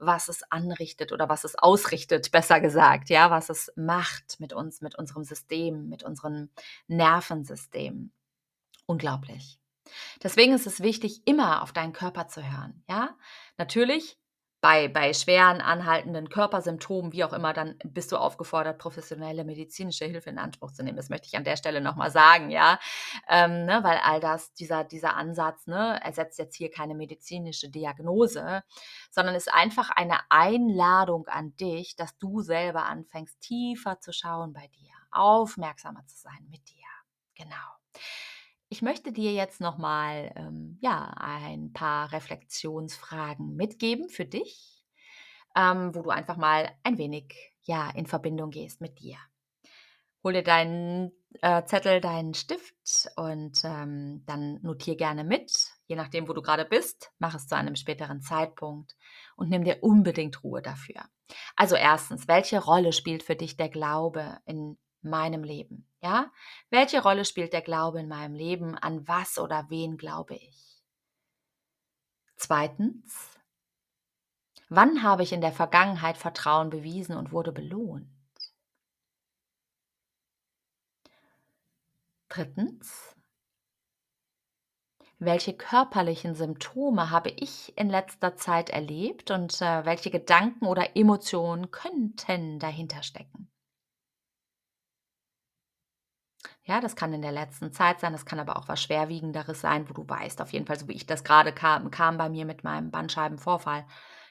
was 0.00 0.28
es 0.28 0.44
anrichtet 0.52 1.10
oder 1.10 1.28
was 1.28 1.42
es 1.42 1.56
ausrichtet, 1.56 2.30
besser 2.30 2.60
gesagt, 2.60 3.10
ja, 3.10 3.32
was 3.32 3.48
es 3.48 3.72
macht 3.74 4.38
mit 4.38 4.52
uns, 4.52 4.80
mit 4.80 4.96
unserem 4.96 5.24
System, 5.24 5.88
mit 5.88 6.04
unserem 6.04 6.50
Nervensystem. 6.86 8.12
Unglaublich. 8.86 9.58
Deswegen 10.22 10.54
ist 10.54 10.66
es 10.66 10.80
wichtig, 10.80 11.22
immer 11.26 11.62
auf 11.62 11.72
deinen 11.72 11.92
Körper 11.92 12.28
zu 12.28 12.42
hören, 12.42 12.82
ja? 12.88 13.16
Natürlich 13.56 14.18
bei, 14.60 14.88
bei 14.88 15.14
schweren, 15.14 15.60
anhaltenden 15.60 16.28
Körpersymptomen, 16.30 17.12
wie 17.12 17.22
auch 17.22 17.32
immer, 17.32 17.52
dann 17.52 17.76
bist 17.84 18.10
du 18.10 18.16
aufgefordert, 18.16 18.78
professionelle 18.78 19.44
medizinische 19.44 20.04
Hilfe 20.04 20.30
in 20.30 20.38
Anspruch 20.38 20.72
zu 20.72 20.82
nehmen. 20.82 20.96
Das 20.96 21.10
möchte 21.10 21.28
ich 21.28 21.36
an 21.36 21.44
der 21.44 21.56
Stelle 21.56 21.80
nochmal 21.80 22.10
sagen, 22.10 22.50
ja. 22.50 22.80
Ähm, 23.28 23.66
ne, 23.66 23.80
weil 23.84 23.98
all 23.98 24.18
das, 24.18 24.52
dieser, 24.54 24.82
dieser 24.82 25.14
Ansatz, 25.14 25.66
ne, 25.68 26.00
ersetzt 26.02 26.38
jetzt 26.40 26.56
hier 26.56 26.70
keine 26.72 26.96
medizinische 26.96 27.68
Diagnose, 27.70 28.64
sondern 29.10 29.36
ist 29.36 29.52
einfach 29.52 29.90
eine 29.90 30.18
Einladung 30.28 31.28
an 31.28 31.54
dich, 31.56 31.94
dass 31.94 32.18
du 32.18 32.40
selber 32.40 32.84
anfängst, 32.86 33.40
tiefer 33.40 34.00
zu 34.00 34.12
schauen 34.12 34.52
bei 34.52 34.66
dir, 34.68 34.92
aufmerksamer 35.12 36.04
zu 36.06 36.16
sein 36.16 36.48
mit 36.50 36.68
dir. 36.68 36.86
Genau. 37.36 37.54
Ich 38.70 38.82
möchte 38.82 39.12
dir 39.12 39.32
jetzt 39.32 39.60
nochmal 39.60 40.32
ähm, 40.36 40.78
ja, 40.82 41.14
ein 41.16 41.72
paar 41.72 42.12
Reflexionsfragen 42.12 43.56
mitgeben 43.56 44.10
für 44.10 44.26
dich, 44.26 44.84
ähm, 45.56 45.94
wo 45.94 46.02
du 46.02 46.10
einfach 46.10 46.36
mal 46.36 46.70
ein 46.82 46.98
wenig 46.98 47.34
ja, 47.62 47.90
in 47.90 48.06
Verbindung 48.06 48.50
gehst 48.50 48.80
mit 48.82 49.00
dir. 49.00 49.16
Hol 50.22 50.34
dir 50.34 50.42
deinen 50.42 51.12
äh, 51.40 51.64
Zettel, 51.64 52.02
deinen 52.02 52.34
Stift 52.34 53.08
und 53.16 53.58
ähm, 53.64 54.24
dann 54.26 54.60
notier 54.60 54.96
gerne 54.96 55.24
mit, 55.24 55.70
je 55.86 55.96
nachdem, 55.96 56.28
wo 56.28 56.34
du 56.34 56.42
gerade 56.42 56.66
bist. 56.66 57.10
Mach 57.18 57.34
es 57.34 57.46
zu 57.46 57.56
einem 57.56 57.76
späteren 57.76 58.20
Zeitpunkt 58.20 58.96
und 59.36 59.48
nimm 59.48 59.64
dir 59.64 59.78
unbedingt 59.82 60.44
Ruhe 60.44 60.60
dafür. 60.60 61.06
Also 61.56 61.74
erstens, 61.74 62.28
welche 62.28 62.62
Rolle 62.62 62.92
spielt 62.92 63.22
für 63.22 63.36
dich 63.36 63.56
der 63.56 63.70
Glaube 63.70 64.38
in 64.44 64.76
meinem 65.00 65.42
Leben? 65.42 65.87
Ja? 66.00 66.32
Welche 66.70 67.02
Rolle 67.02 67.24
spielt 67.24 67.52
der 67.52 67.62
Glaube 67.62 68.00
in 68.00 68.08
meinem 68.08 68.34
Leben? 68.34 68.76
An 68.76 69.06
was 69.08 69.38
oder 69.38 69.66
wen 69.68 69.96
glaube 69.96 70.34
ich? 70.36 70.82
Zweitens, 72.36 73.38
wann 74.68 75.02
habe 75.02 75.24
ich 75.24 75.32
in 75.32 75.40
der 75.40 75.52
Vergangenheit 75.52 76.16
Vertrauen 76.16 76.70
bewiesen 76.70 77.16
und 77.16 77.32
wurde 77.32 77.52
belohnt? 77.52 78.08
Drittens, 82.28 83.16
welche 85.18 85.52
körperlichen 85.52 86.36
Symptome 86.36 87.10
habe 87.10 87.30
ich 87.30 87.76
in 87.76 87.90
letzter 87.90 88.36
Zeit 88.36 88.70
erlebt 88.70 89.32
und 89.32 89.60
äh, 89.60 89.84
welche 89.84 90.10
Gedanken 90.10 90.66
oder 90.66 90.96
Emotionen 90.96 91.72
könnten 91.72 92.60
dahinter 92.60 93.02
stecken? 93.02 93.50
Ja, 96.68 96.82
das 96.82 96.96
kann 96.96 97.14
in 97.14 97.22
der 97.22 97.32
letzten 97.32 97.72
Zeit 97.72 97.98
sein, 97.98 98.12
das 98.12 98.26
kann 98.26 98.38
aber 98.38 98.58
auch 98.58 98.68
was 98.68 98.82
Schwerwiegenderes 98.82 99.62
sein, 99.62 99.88
wo 99.88 99.94
du 99.94 100.06
weißt, 100.06 100.42
auf 100.42 100.52
jeden 100.52 100.66
Fall, 100.66 100.78
so 100.78 100.86
wie 100.86 100.92
ich 100.92 101.06
das 101.06 101.24
gerade 101.24 101.50
kam, 101.50 101.90
kam 101.90 102.18
bei 102.18 102.28
mir 102.28 102.44
mit 102.44 102.62
meinem 102.62 102.90
Bandscheibenvorfall. 102.90 103.86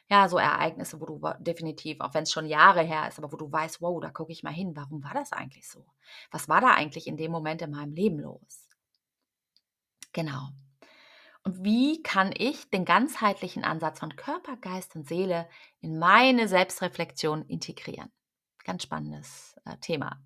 Ja, 0.07 0.29
so 0.29 0.37
Ereignisse, 0.37 1.01
wo 1.01 1.05
du 1.07 1.19
definitiv, 1.39 1.99
auch 1.99 2.13
wenn 2.13 2.23
es 2.23 2.31
schon 2.31 2.45
Jahre 2.45 2.83
her 2.83 3.07
ist, 3.07 3.17
aber 3.17 3.31
wo 3.31 3.37
du 3.37 3.51
weißt, 3.51 3.81
wow, 3.81 3.99
da 3.99 4.11
gucke 4.11 4.31
ich 4.31 4.43
mal 4.43 4.53
hin, 4.53 4.75
warum 4.75 5.03
war 5.03 5.15
das 5.15 5.33
eigentlich 5.33 5.67
so? 5.67 5.83
Was 6.29 6.47
war 6.47 6.61
da 6.61 6.75
eigentlich 6.75 7.07
in 7.07 7.17
dem 7.17 7.31
Moment 7.31 7.63
in 7.63 7.71
meinem 7.71 7.93
Leben 7.93 8.19
los? 8.19 8.69
Genau. 10.13 10.49
Und 11.43 11.63
wie 11.63 12.03
kann 12.03 12.31
ich 12.37 12.69
den 12.69 12.85
ganzheitlichen 12.85 13.63
Ansatz 13.63 13.99
von 13.99 14.15
Körper, 14.15 14.57
Geist 14.57 14.95
und 14.95 15.07
Seele 15.07 15.49
in 15.81 15.97
meine 15.97 16.47
Selbstreflexion 16.47 17.45
integrieren? 17.47 18.11
Ganz 18.63 18.83
spannendes 18.83 19.55
äh, 19.65 19.77
Thema. 19.77 20.21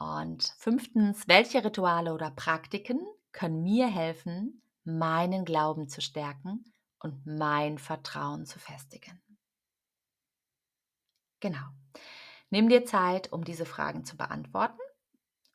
Und 0.00 0.54
fünftens, 0.56 1.28
welche 1.28 1.62
Rituale 1.62 2.14
oder 2.14 2.30
Praktiken 2.30 3.06
können 3.32 3.62
mir 3.62 3.86
helfen, 3.86 4.62
meinen 4.82 5.44
Glauben 5.44 5.88
zu 5.88 6.00
stärken 6.00 6.64
und 7.00 7.26
mein 7.26 7.76
Vertrauen 7.76 8.46
zu 8.46 8.58
festigen? 8.58 9.20
Genau. 11.40 11.66
Nimm 12.48 12.70
dir 12.70 12.86
Zeit, 12.86 13.30
um 13.30 13.44
diese 13.44 13.66
Fragen 13.66 14.06
zu 14.06 14.16
beantworten. 14.16 14.80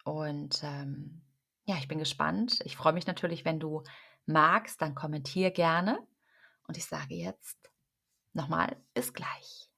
Und 0.03 0.61
ähm, 0.63 1.23
ja, 1.63 1.77
ich 1.77 1.87
bin 1.87 1.97
gespannt. 1.97 2.59
Ich 2.65 2.77
freue 2.77 2.93
mich 2.93 3.07
natürlich, 3.07 3.45
wenn 3.45 3.59
du 3.59 3.81
magst, 4.27 4.79
dann 4.79 4.93
kommentier 4.93 5.49
gerne. 5.49 5.97
Und 6.67 6.77
ich 6.77 6.85
sage 6.85 7.15
jetzt 7.15 7.57
nochmal, 8.33 8.77
bis 8.93 9.11
gleich. 9.11 9.71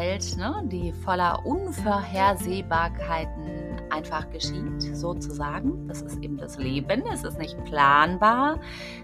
Welt, 0.00 0.36
ne, 0.38 0.62
die 0.64 0.92
voller 0.92 1.44
Unvorhersehbarkeiten 1.44 3.76
einfach 3.90 4.30
geschieht, 4.30 4.96
sozusagen. 4.96 5.86
Das 5.88 6.00
ist 6.00 6.22
eben 6.22 6.38
das 6.38 6.56
Leben. 6.56 7.02
Es 7.12 7.22
ist 7.22 7.38
nicht 7.38 7.62
planbar, 7.64 8.58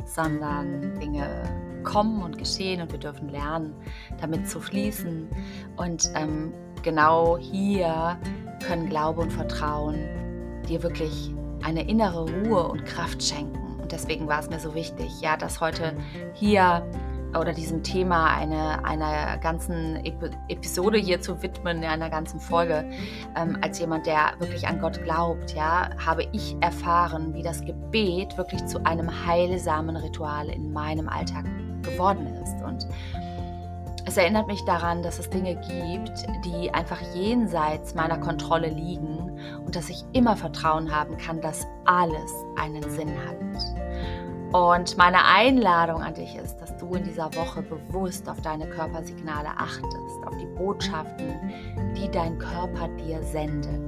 sondern 0.07 0.99
Dinge 0.99 1.83
kommen 1.85 2.23
und 2.23 2.39
geschehen 2.39 2.81
und 2.81 2.91
wir 2.93 2.99
dürfen 2.99 3.29
lernen, 3.29 3.75
damit 4.21 4.49
zu 4.49 4.59
fließen. 4.59 5.29
Und 5.77 6.11
ähm, 6.15 6.55
genau 6.83 7.37
hier 7.37 8.19
können 8.67 8.89
Glaube 8.89 9.21
und 9.21 9.33
Vertrauen 9.33 9.99
dir 10.67 10.83
wirklich 10.83 11.35
eine 11.63 11.87
innere 11.87 12.23
Ruhe 12.23 12.69
und 12.69 12.87
Kraft 12.87 13.23
schenken. 13.23 13.59
Und 13.83 13.93
deswegen 13.93 14.27
war 14.27 14.41
es 14.41 14.49
mir 14.49 14.61
so 14.61 14.75
wichtig, 14.75 15.21
ja, 15.21 15.37
dass 15.37 15.61
heute 15.61 15.95
hier 16.33 16.89
oder 17.39 17.53
diesem 17.53 17.83
Thema 17.83 18.35
eine, 18.35 18.85
einer 18.85 19.39
ganzen 19.39 20.05
Episode 20.49 20.99
hier 20.99 21.21
zu 21.21 21.43
widmen, 21.43 21.85
einer 21.85 22.11
ganzen 22.11 22.41
Folge. 22.41 22.89
Ähm, 23.37 23.59
als 23.61 23.79
jemand, 23.79 24.07
der 24.07 24.35
wirklich 24.39 24.67
an 24.67 24.81
Gott 24.81 25.03
glaubt, 25.03 25.55
ja, 25.55 25.91
habe 26.05 26.27
ich 26.33 26.57
erfahren, 26.61 27.35
wie 27.35 27.43
das 27.43 27.63
Gebet 27.63 28.37
wirklich 28.39 28.65
zu 28.67 28.85
einem 28.85 29.27
heilsamen 29.27 29.97
Ritual 29.97 30.49
in 30.49 30.73
meinem 30.73 31.09
Alltag 31.09 31.45
geworden 31.83 32.27
ist. 32.43 32.63
Und 32.65 32.87
es 34.09 34.17
erinnert 34.17 34.47
mich 34.47 34.65
daran, 34.65 35.03
dass 35.03 35.19
es 35.19 35.29
Dinge 35.29 35.57
gibt, 35.57 36.27
die 36.45 36.73
einfach 36.73 37.01
jenseits 37.15 37.95
meiner 37.95 38.19
Kontrolle 38.19 38.69
liegen 38.69 39.41
und 39.65 39.75
dass 39.75 39.89
ich 39.91 40.05
immer 40.13 40.37
Vertrauen 40.37 40.95
haben 40.95 41.17
kann, 41.17 41.41
dass 41.41 41.67
alles 41.85 42.33
einen 42.57 42.89
Sinn 42.89 43.11
hat. 43.27 43.37
Und 44.53 44.97
meine 44.97 45.25
Einladung 45.25 46.03
an 46.03 46.15
dich 46.15 46.37
ist, 46.37 46.57
du 46.79 46.95
in 46.95 47.05
dieser 47.05 47.35
Woche 47.35 47.63
bewusst 47.63 48.29
auf 48.29 48.41
deine 48.41 48.69
Körpersignale 48.69 49.49
achtest, 49.57 50.27
auf 50.27 50.37
die 50.37 50.47
Botschaften, 50.57 51.35
die 51.97 52.11
dein 52.11 52.39
Körper 52.39 52.89
dir 52.89 53.23
sendet. 53.23 53.81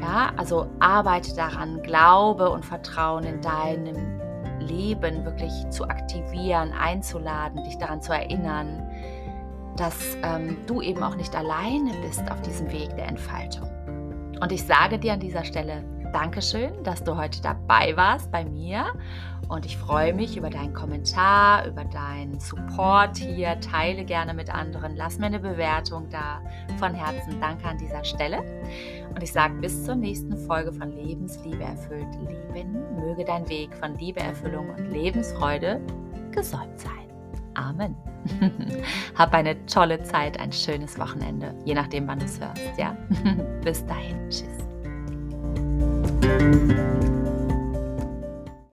Ja, 0.00 0.32
also 0.36 0.66
arbeite 0.78 1.34
daran, 1.34 1.82
Glaube 1.82 2.50
und 2.50 2.64
Vertrauen 2.64 3.24
in 3.24 3.40
deinem 3.40 4.20
Leben 4.60 5.24
wirklich 5.24 5.52
zu 5.70 5.84
aktivieren, 5.84 6.72
einzuladen, 6.72 7.64
dich 7.64 7.78
daran 7.78 8.00
zu 8.00 8.12
erinnern, 8.12 8.88
dass 9.76 10.16
ähm, 10.22 10.56
du 10.66 10.80
eben 10.82 11.02
auch 11.02 11.14
nicht 11.14 11.34
alleine 11.36 11.92
bist 12.02 12.30
auf 12.30 12.40
diesem 12.42 12.70
Weg 12.72 12.94
der 12.96 13.08
Entfaltung. 13.08 13.68
Und 14.40 14.52
ich 14.52 14.64
sage 14.64 14.98
dir 14.98 15.14
an 15.14 15.20
dieser 15.20 15.44
Stelle, 15.44 15.84
Dankeschön, 16.12 16.82
dass 16.84 17.02
du 17.04 17.16
heute 17.16 17.42
dabei 17.42 17.96
warst 17.96 18.30
bei 18.30 18.44
mir 18.44 18.92
und 19.48 19.64
ich 19.64 19.78
freue 19.78 20.12
mich 20.12 20.36
über 20.36 20.50
deinen 20.50 20.74
Kommentar, 20.74 21.66
über 21.66 21.84
deinen 21.84 22.38
Support 22.38 23.16
hier. 23.16 23.58
Teile 23.60 24.04
gerne 24.04 24.34
mit 24.34 24.54
anderen. 24.54 24.94
Lass 24.94 25.18
mir 25.18 25.26
eine 25.26 25.40
Bewertung 25.40 26.08
da. 26.10 26.42
Von 26.78 26.94
Herzen 26.94 27.40
danke 27.40 27.66
an 27.66 27.78
dieser 27.78 28.04
Stelle. 28.04 28.42
Und 29.14 29.22
ich 29.22 29.32
sage 29.32 29.54
bis 29.54 29.84
zur 29.84 29.94
nächsten 29.94 30.36
Folge 30.46 30.72
von 30.72 30.92
Lebensliebe 30.92 31.62
erfüllt 31.62 32.06
Leben. 32.52 32.76
Möge 32.96 33.24
dein 33.24 33.48
Weg 33.48 33.74
von 33.74 33.96
Liebe, 33.96 34.20
Erfüllung 34.20 34.68
und 34.70 34.90
Lebensfreude 34.90 35.80
gesäumt 36.30 36.78
sein. 36.78 36.92
Amen. 37.54 37.96
Hab 39.14 39.32
eine 39.32 39.64
tolle 39.66 40.02
Zeit, 40.02 40.38
ein 40.38 40.52
schönes 40.52 40.98
Wochenende, 40.98 41.54
je 41.64 41.74
nachdem, 41.74 42.06
wann 42.06 42.18
du 42.18 42.26
es 42.26 42.38
hörst. 42.38 42.78
Ja? 42.78 42.96
bis 43.64 43.84
dahin. 43.86 44.28
Tschüss. 44.28 44.57
Thank 46.28 46.72
you. 46.72 47.17